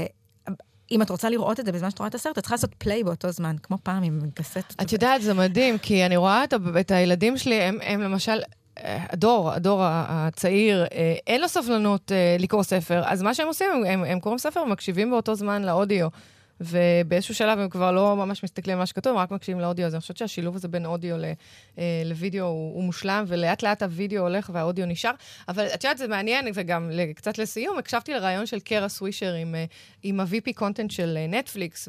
אם 0.91 1.03
את 1.03 1.11
רוצה 1.11 1.31
לראות 1.31 1.61
את 1.61 1.67
זה 1.67 1.73
בזמן 1.73 1.91
שאת 1.91 1.99
רואה 1.99 2.09
את 2.09 2.15
הסרט, 2.15 2.39
את 2.39 2.43
צריכה 2.43 2.55
לעשות 2.55 2.75
פליי 2.79 3.05
באותו 3.05 3.31
זמן, 3.31 3.57
כמו 3.63 3.79
פעם 3.83 4.03
עם 4.03 4.21
קסטות. 4.35 4.75
את 4.83 4.93
יודעת, 4.93 5.23
זה 5.23 5.35
מדהים, 5.35 5.79
כי 5.79 6.07
אני 6.07 6.17
רואה 6.17 6.45
את, 6.45 6.55
את 6.81 6.91
הילדים 6.91 7.39
שלי, 7.39 7.63
הם, 7.63 7.79
הם 7.83 8.01
למשל... 8.01 8.41
אה, 8.79 9.07
הדור, 9.11 9.53
הדור 9.53 9.81
הצעיר, 9.85 10.85
אה, 10.85 11.15
אין 11.27 11.41
לו 11.41 11.49
סבלנות 11.49 12.13
אה, 12.13 12.37
לקרוא 12.39 12.63
ספר, 12.63 13.03
אז 13.07 13.23
מה 13.23 13.35
שהם 13.35 13.47
עושים, 13.47 13.71
הם, 13.87 14.05
הם 14.05 14.21
קוראים 14.21 14.39
ספר 14.39 14.63
ומקשיבים 14.63 15.11
באותו 15.11 15.35
זמן 15.35 15.63
לאודיו. 15.63 16.09
ובאיזשהו 16.61 17.35
שלב 17.35 17.59
הם 17.59 17.69
כבר 17.69 17.93
לא 17.93 18.17
ממש 18.17 18.45
מסתכלים 18.45 18.77
על 18.77 18.79
מה 18.79 18.87
שכתוב, 18.87 19.13
הם 19.13 19.19
רק 19.19 19.31
מקשיבים 19.31 19.61
לאודיו. 19.61 19.87
אז 19.87 19.95
אני 19.95 20.01
חושבת 20.01 20.17
שהשילוב 20.17 20.57
הזה 20.57 20.69
בין 20.69 20.87
אודיו 20.87 21.17
אה, 21.79 22.03
לוידאו 22.05 22.45
הוא, 22.45 22.75
הוא 22.75 22.85
מושלם, 22.85 23.25
ולאט 23.29 23.63
לאט 23.63 23.83
הוידאו 23.83 24.23
הולך 24.23 24.51
והאודיו 24.53 24.87
נשאר. 24.87 25.11
אבל 25.49 25.67
את 25.67 25.85
יודעת, 25.85 25.99
זה 25.99 26.09
מעניין, 26.09 26.49
וגם 26.55 26.91
קצת 27.17 27.39
לסיום, 27.39 27.79
הקשבתי 27.79 28.15
לריאיון 28.15 28.47
של 28.47 28.61
קרה 28.61 28.89
סווישר 28.89 29.33
עם, 29.33 29.55
אה, 29.55 29.65
עם 30.09 30.21
ה-VP 30.21 30.53
content 30.55 30.91
של 30.91 31.19
אה, 31.21 31.27
נטפליקס, 31.27 31.89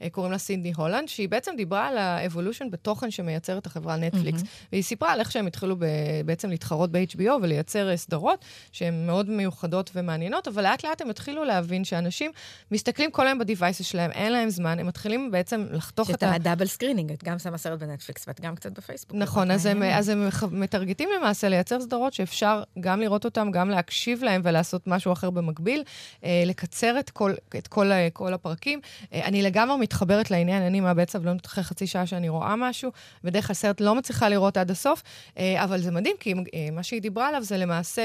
וקוראים 0.00 0.32
לה 0.32 0.38
סינדי 0.38 0.72
הולנד, 0.76 1.08
שהיא 1.08 1.28
בעצם 1.28 1.52
דיברה 1.56 1.88
על 1.88 1.98
ה 1.98 2.05
evolution 2.05 2.70
בתוכן 2.70 3.10
שמייצרת 3.10 3.66
החברה 3.66 3.96
נטפליקס. 3.96 4.38
מהמם. 4.38 4.48
והיא 4.72 4.82
סיפרה 4.82 5.12
על 5.12 5.20
איך 5.20 5.32
שהם 5.32 5.46
התחילו 5.46 5.76
ב, 5.76 5.84
בעצם 6.24 6.50
להתחרות 6.50 6.92
ב-HBO 6.92 7.30
ולייצר 7.42 7.90
אה, 7.90 7.96
סדרות 7.96 8.44
שהן 8.72 9.06
מאוד 9.06 9.30
מיוחדות 9.30 9.90
ומעניינות, 9.94 10.48
אבל 10.48 10.62
לאט 10.62 10.84
לאט 10.84 11.00
הם 11.00 11.10
התחילו 11.10 11.44
להבין 11.44 11.84
שאנשים 11.84 12.30
מסתכלים 12.70 13.10
כל 13.10 13.26
היום 13.26 13.38
ב 13.38 13.44
devices 13.44 13.84
שלהם, 13.84 14.10
אין 14.10 14.32
להם 14.32 14.50
זמן, 14.50 14.78
הם 14.78 14.86
מתחילים 14.86 15.30
בעצם 15.30 15.66
לחתוך 15.70 16.10
את 16.10 16.14
שאתה 16.14 16.30
ה... 16.30 16.34
ה 16.34 16.39
double 16.39 16.66
screening, 16.66 17.12
את 17.12 17.24
גם 17.24 17.38
שמה 17.38 17.58
סרט 17.58 17.78
בנטפליקס 17.78 18.24
ואת 18.28 18.40
גם 18.40 18.54
קצת 18.54 18.78
בפייסבוק. 18.78 19.14
נכון, 19.14 19.50
אז 19.50 19.66
הם. 19.66 19.82
אז 19.82 20.08
הם 20.08 20.28
מטרגטים 20.50 21.08
למעשה 21.18 21.48
לייצר 21.48 21.80
סדרות 21.80 22.12
שאפשר 22.12 22.62
גם 22.80 23.00
לראות 23.00 23.24
אותן, 23.24 23.50
גם 23.50 23.70
להקשיב 23.70 24.22
להן 24.24 24.40
ולעשות 24.44 24.86
משהו 24.86 25.12
אחר 25.12 25.30
במקביל, 25.30 25.82
אה, 26.24 26.42
לקצר 26.46 27.00
את 27.00 27.10
כל, 27.10 27.34
את 27.58 27.66
כל, 27.66 27.90
כל 28.12 28.34
הפרקים. 28.34 28.80
אה, 29.12 29.24
אני 29.24 29.42
לגמרי 29.42 29.76
מתחברת 29.76 30.30
לעניין, 30.30 30.62
אני 30.62 30.80
מאבדת 30.80 31.10
סבלנות 31.10 31.46
אחרי 31.46 31.64
חצי 31.64 31.86
שעה 31.86 32.06
שאני 32.06 32.28
רואה 32.28 32.56
משהו, 32.56 32.90
בדרך 33.24 33.46
כלל 33.46 33.54
סרט 33.54 33.80
לא 33.80 33.94
מצליחה 33.94 34.28
לראות 34.28 34.56
עד 34.56 34.70
הסוף, 34.70 35.02
אה, 35.38 35.64
אבל 35.64 35.80
זה 35.80 35.90
מדהים, 35.90 36.16
כי 36.20 36.34
אה, 36.34 36.68
מה 36.72 36.82
שהיא 36.82 37.02
דיברה 37.02 37.28
עליו 37.28 37.42
זה 37.42 37.56
למעשה 37.56 38.02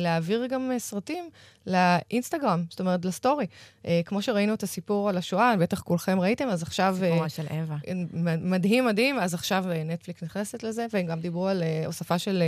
להעביר 0.00 0.46
גם 0.46 0.72
סרטים 0.78 1.30
לאינסטגרם, 1.66 2.64
זאת 2.70 2.80
אומרת, 2.80 3.04
ל 3.04 3.10
story. 3.10 3.46
כמו 4.04 4.22
שראינו 4.22 4.54
את 4.54 4.62
הסיפור 4.62 5.08
על 5.08 5.16
השואה, 5.16 5.56
בטח 5.56 5.80
כולכם 5.80 6.20
ראיתם, 6.20 6.48
אז 6.48 6.62
עכשיו... 6.62 6.96
סיפורה 7.00 7.28
של 7.28 7.46
אווה. 7.50 7.76
מדהים, 8.42 8.86
מדהים. 8.86 9.18
אז 9.18 9.34
עכשיו 9.34 9.64
נטפליקס 9.84 10.22
נכנסת 10.22 10.62
לזה, 10.62 10.86
והם 10.92 11.06
גם 11.06 11.20
דיברו 11.20 11.48
על 11.48 11.62
הוספה 11.86 12.18
של 12.18 12.42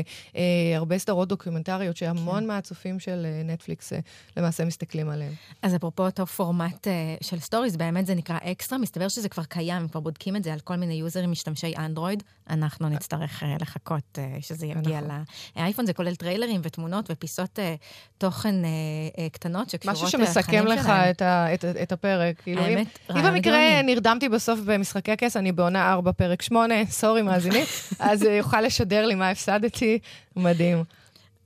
הרבה 0.77 0.99
סדרות 0.99 1.29
דוקומנטריות, 1.29 1.97
שהמון 1.97 2.41
כן. 2.41 2.47
מהצופים 2.47 3.01
של 3.01 3.27
נטפליקס 3.45 3.93
למעשה 4.37 4.65
מסתכלים 4.65 5.09
עליהם. 5.09 5.33
אז 5.63 5.77
אפרופו 5.77 6.07
אותו 6.07 6.27
פורמט 6.37 6.89
אה, 6.89 6.93
של 7.21 7.41
stories, 7.41 7.77
באמת 7.77 8.07
זה 8.07 8.15
נקרא 8.15 8.39
אקסטרה, 8.45 8.79
מסתבר 8.79 9.09
שזה 9.09 9.29
כבר 9.29 9.45
קיים, 9.45 9.83
הם 9.83 9.89
כבר 9.89 10.01
בודקים 10.01 10.37
את 10.37 10.45
זה 10.45 10.53
על 10.53 10.61
כל 10.61 10.77
מיני 10.77 10.95
יוזרים 10.95 11.31
משתמשי 11.31 11.75
אנדרואיד. 11.79 12.23
אנחנו 12.51 12.89
נצטרך 12.89 13.43
אה, 13.43 13.57
לחכות 13.61 14.19
אה, 14.19 14.37
שזה 14.41 14.67
יגיע 14.67 15.01
נכון. 15.01 15.25
לאייפון, 15.57 15.87
זה 15.87 15.93
כולל 15.93 16.15
טריילרים 16.15 16.61
ותמונות 16.65 17.07
ופיסות 17.11 17.59
אה, 17.59 17.75
תוכן 18.19 18.65
אה, 18.65 18.71
אה, 19.19 19.29
קטנות 19.29 19.71
שקשורות 19.71 19.97
משהו 19.97 20.19
לתכנים 20.19 20.27
שמסכם 20.35 20.67
לך 20.67 20.83
שלהם. 20.85 21.11
את, 21.11 21.23
ה, 21.23 21.55
את, 21.55 21.65
את 21.65 21.93
הפרק. 21.93 22.41
כאילו, 22.43 22.61
אם, 22.61 22.67
האמת, 22.67 22.99
אם 23.11 23.17
רעיון 23.17 23.35
במקרה. 23.35 23.83
נרדמתי 23.83 24.29
בסוף 24.29 24.61
במשחקי 24.61 25.13
הכס, 25.13 25.37
אני 25.37 25.53
בעונה 25.53 25.93
4, 25.93 26.13
פרק 26.13 26.43
8, 26.43 26.75
סורי 26.91 27.23
מאזינים, 27.23 27.65
אז 27.99 28.23
יוכל 28.23 28.61
לשדר 28.61 29.07
לי 29.07 29.15
מה 29.15 29.31
הפסדתי, 29.31 29.99
מדהים. 30.37 30.85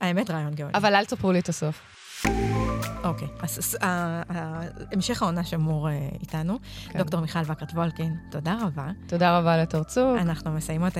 האמת, 0.01 0.29
רעיון 0.29 0.53
גאוני. 0.53 0.73
אבל 0.73 0.95
אל 0.95 1.05
תספרו 1.05 1.31
לי 1.31 1.39
את 1.39 1.49
הסוף. 1.49 1.96
אוקיי, 3.03 3.27
אז 3.39 3.77
אה, 3.83 4.21
אה, 4.31 4.61
המשך 4.91 5.21
העונה 5.21 5.43
שמור 5.43 5.89
אה, 5.89 6.09
איתנו. 6.21 6.57
כן. 6.89 6.99
דוקטור 6.99 7.19
מיכל 7.19 7.39
וקרת 7.45 7.71
וולקין, 7.71 8.15
תודה 8.31 8.57
רבה. 8.61 8.91
תודה 9.07 9.39
רבה 9.39 9.57
לתור 9.57 9.83
צור. 9.83 10.15
אנחנו 10.17 10.51
מסיימות, 10.51 10.93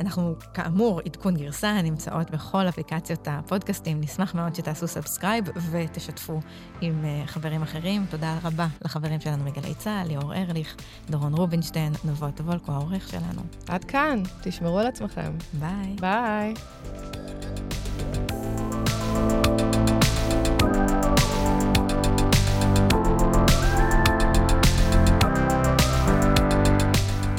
אנחנו 0.00 0.34
כאמור 0.54 1.00
עדכון 1.06 1.36
גרסה, 1.36 1.82
נמצאות 1.82 2.30
בכל 2.30 2.68
אפליקציות 2.68 3.28
הפודקאסטים. 3.30 4.00
נשמח 4.00 4.34
מאוד 4.34 4.54
שתעשו 4.54 4.88
subscribe 4.88 5.44
ותשתפו 5.70 6.40
עם 6.80 7.04
חברים 7.26 7.62
אחרים. 7.62 8.06
תודה 8.10 8.38
רבה 8.42 8.66
לחברים 8.84 9.20
שלנו 9.20 9.44
מגלי 9.44 9.74
צה"ל, 9.74 10.08
ליאור 10.08 10.34
ארליך, 10.34 10.76
דורון 11.10 11.34
רובינשטיין, 11.34 11.92
נבות 12.04 12.40
וולקו, 12.40 12.72
העורך 12.72 13.08
שלנו. 13.08 13.42
עד 13.68 13.84
כאן, 13.84 14.22
תשמרו 14.42 14.78
על 14.78 14.86
עצמכם. 14.86 15.32
ביי. 15.52 15.96
ביי. 16.00 16.54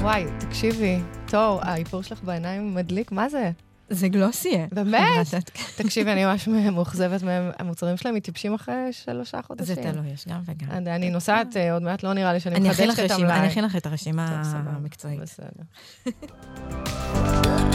וואי, 0.03 0.25
תקשיבי, 0.39 0.99
תור, 1.27 1.59
האיפור 1.61 2.01
שלך 2.01 2.23
בעיניים 2.23 2.75
מדליק, 2.75 3.11
מה 3.11 3.29
זה? 3.29 3.51
זה 3.89 4.07
גלוסיה. 4.07 4.65
באמת? 4.71 5.27
חמדת- 5.27 5.51
תקשיבי, 5.81 6.11
אני 6.11 6.25
ממש 6.25 6.47
מאוכזבת 6.47 7.23
מהם, 7.23 7.51
המוצרים 7.59 7.97
שלהם 7.97 8.15
מתייבשים 8.15 8.53
אחרי 8.53 8.73
שלושה 8.91 9.41
חודשים. 9.41 9.75
זה 9.75 9.81
תלוי, 9.81 10.07
יש 10.09 10.27
גם 10.27 10.41
וגם. 10.45 10.67
אני- 10.71 11.09
נוסעת, 11.09 11.57
אה, 11.57 11.73
עוד 11.73 11.83
מעט 11.83 12.03
לא 12.03 12.13
נראה 12.13 12.33
לי 12.33 12.39
שאני 12.39 12.59
מחדשת 12.69 12.99
את 13.05 13.11
המלאי. 13.11 13.39
אני 13.39 13.47
אכין 13.47 13.63
לך 13.65 13.75
את 13.75 13.85
הרשימה 13.85 14.41
טוב, 14.43 14.73
המקצועית. 14.75 15.19
בסדר. 15.19 15.63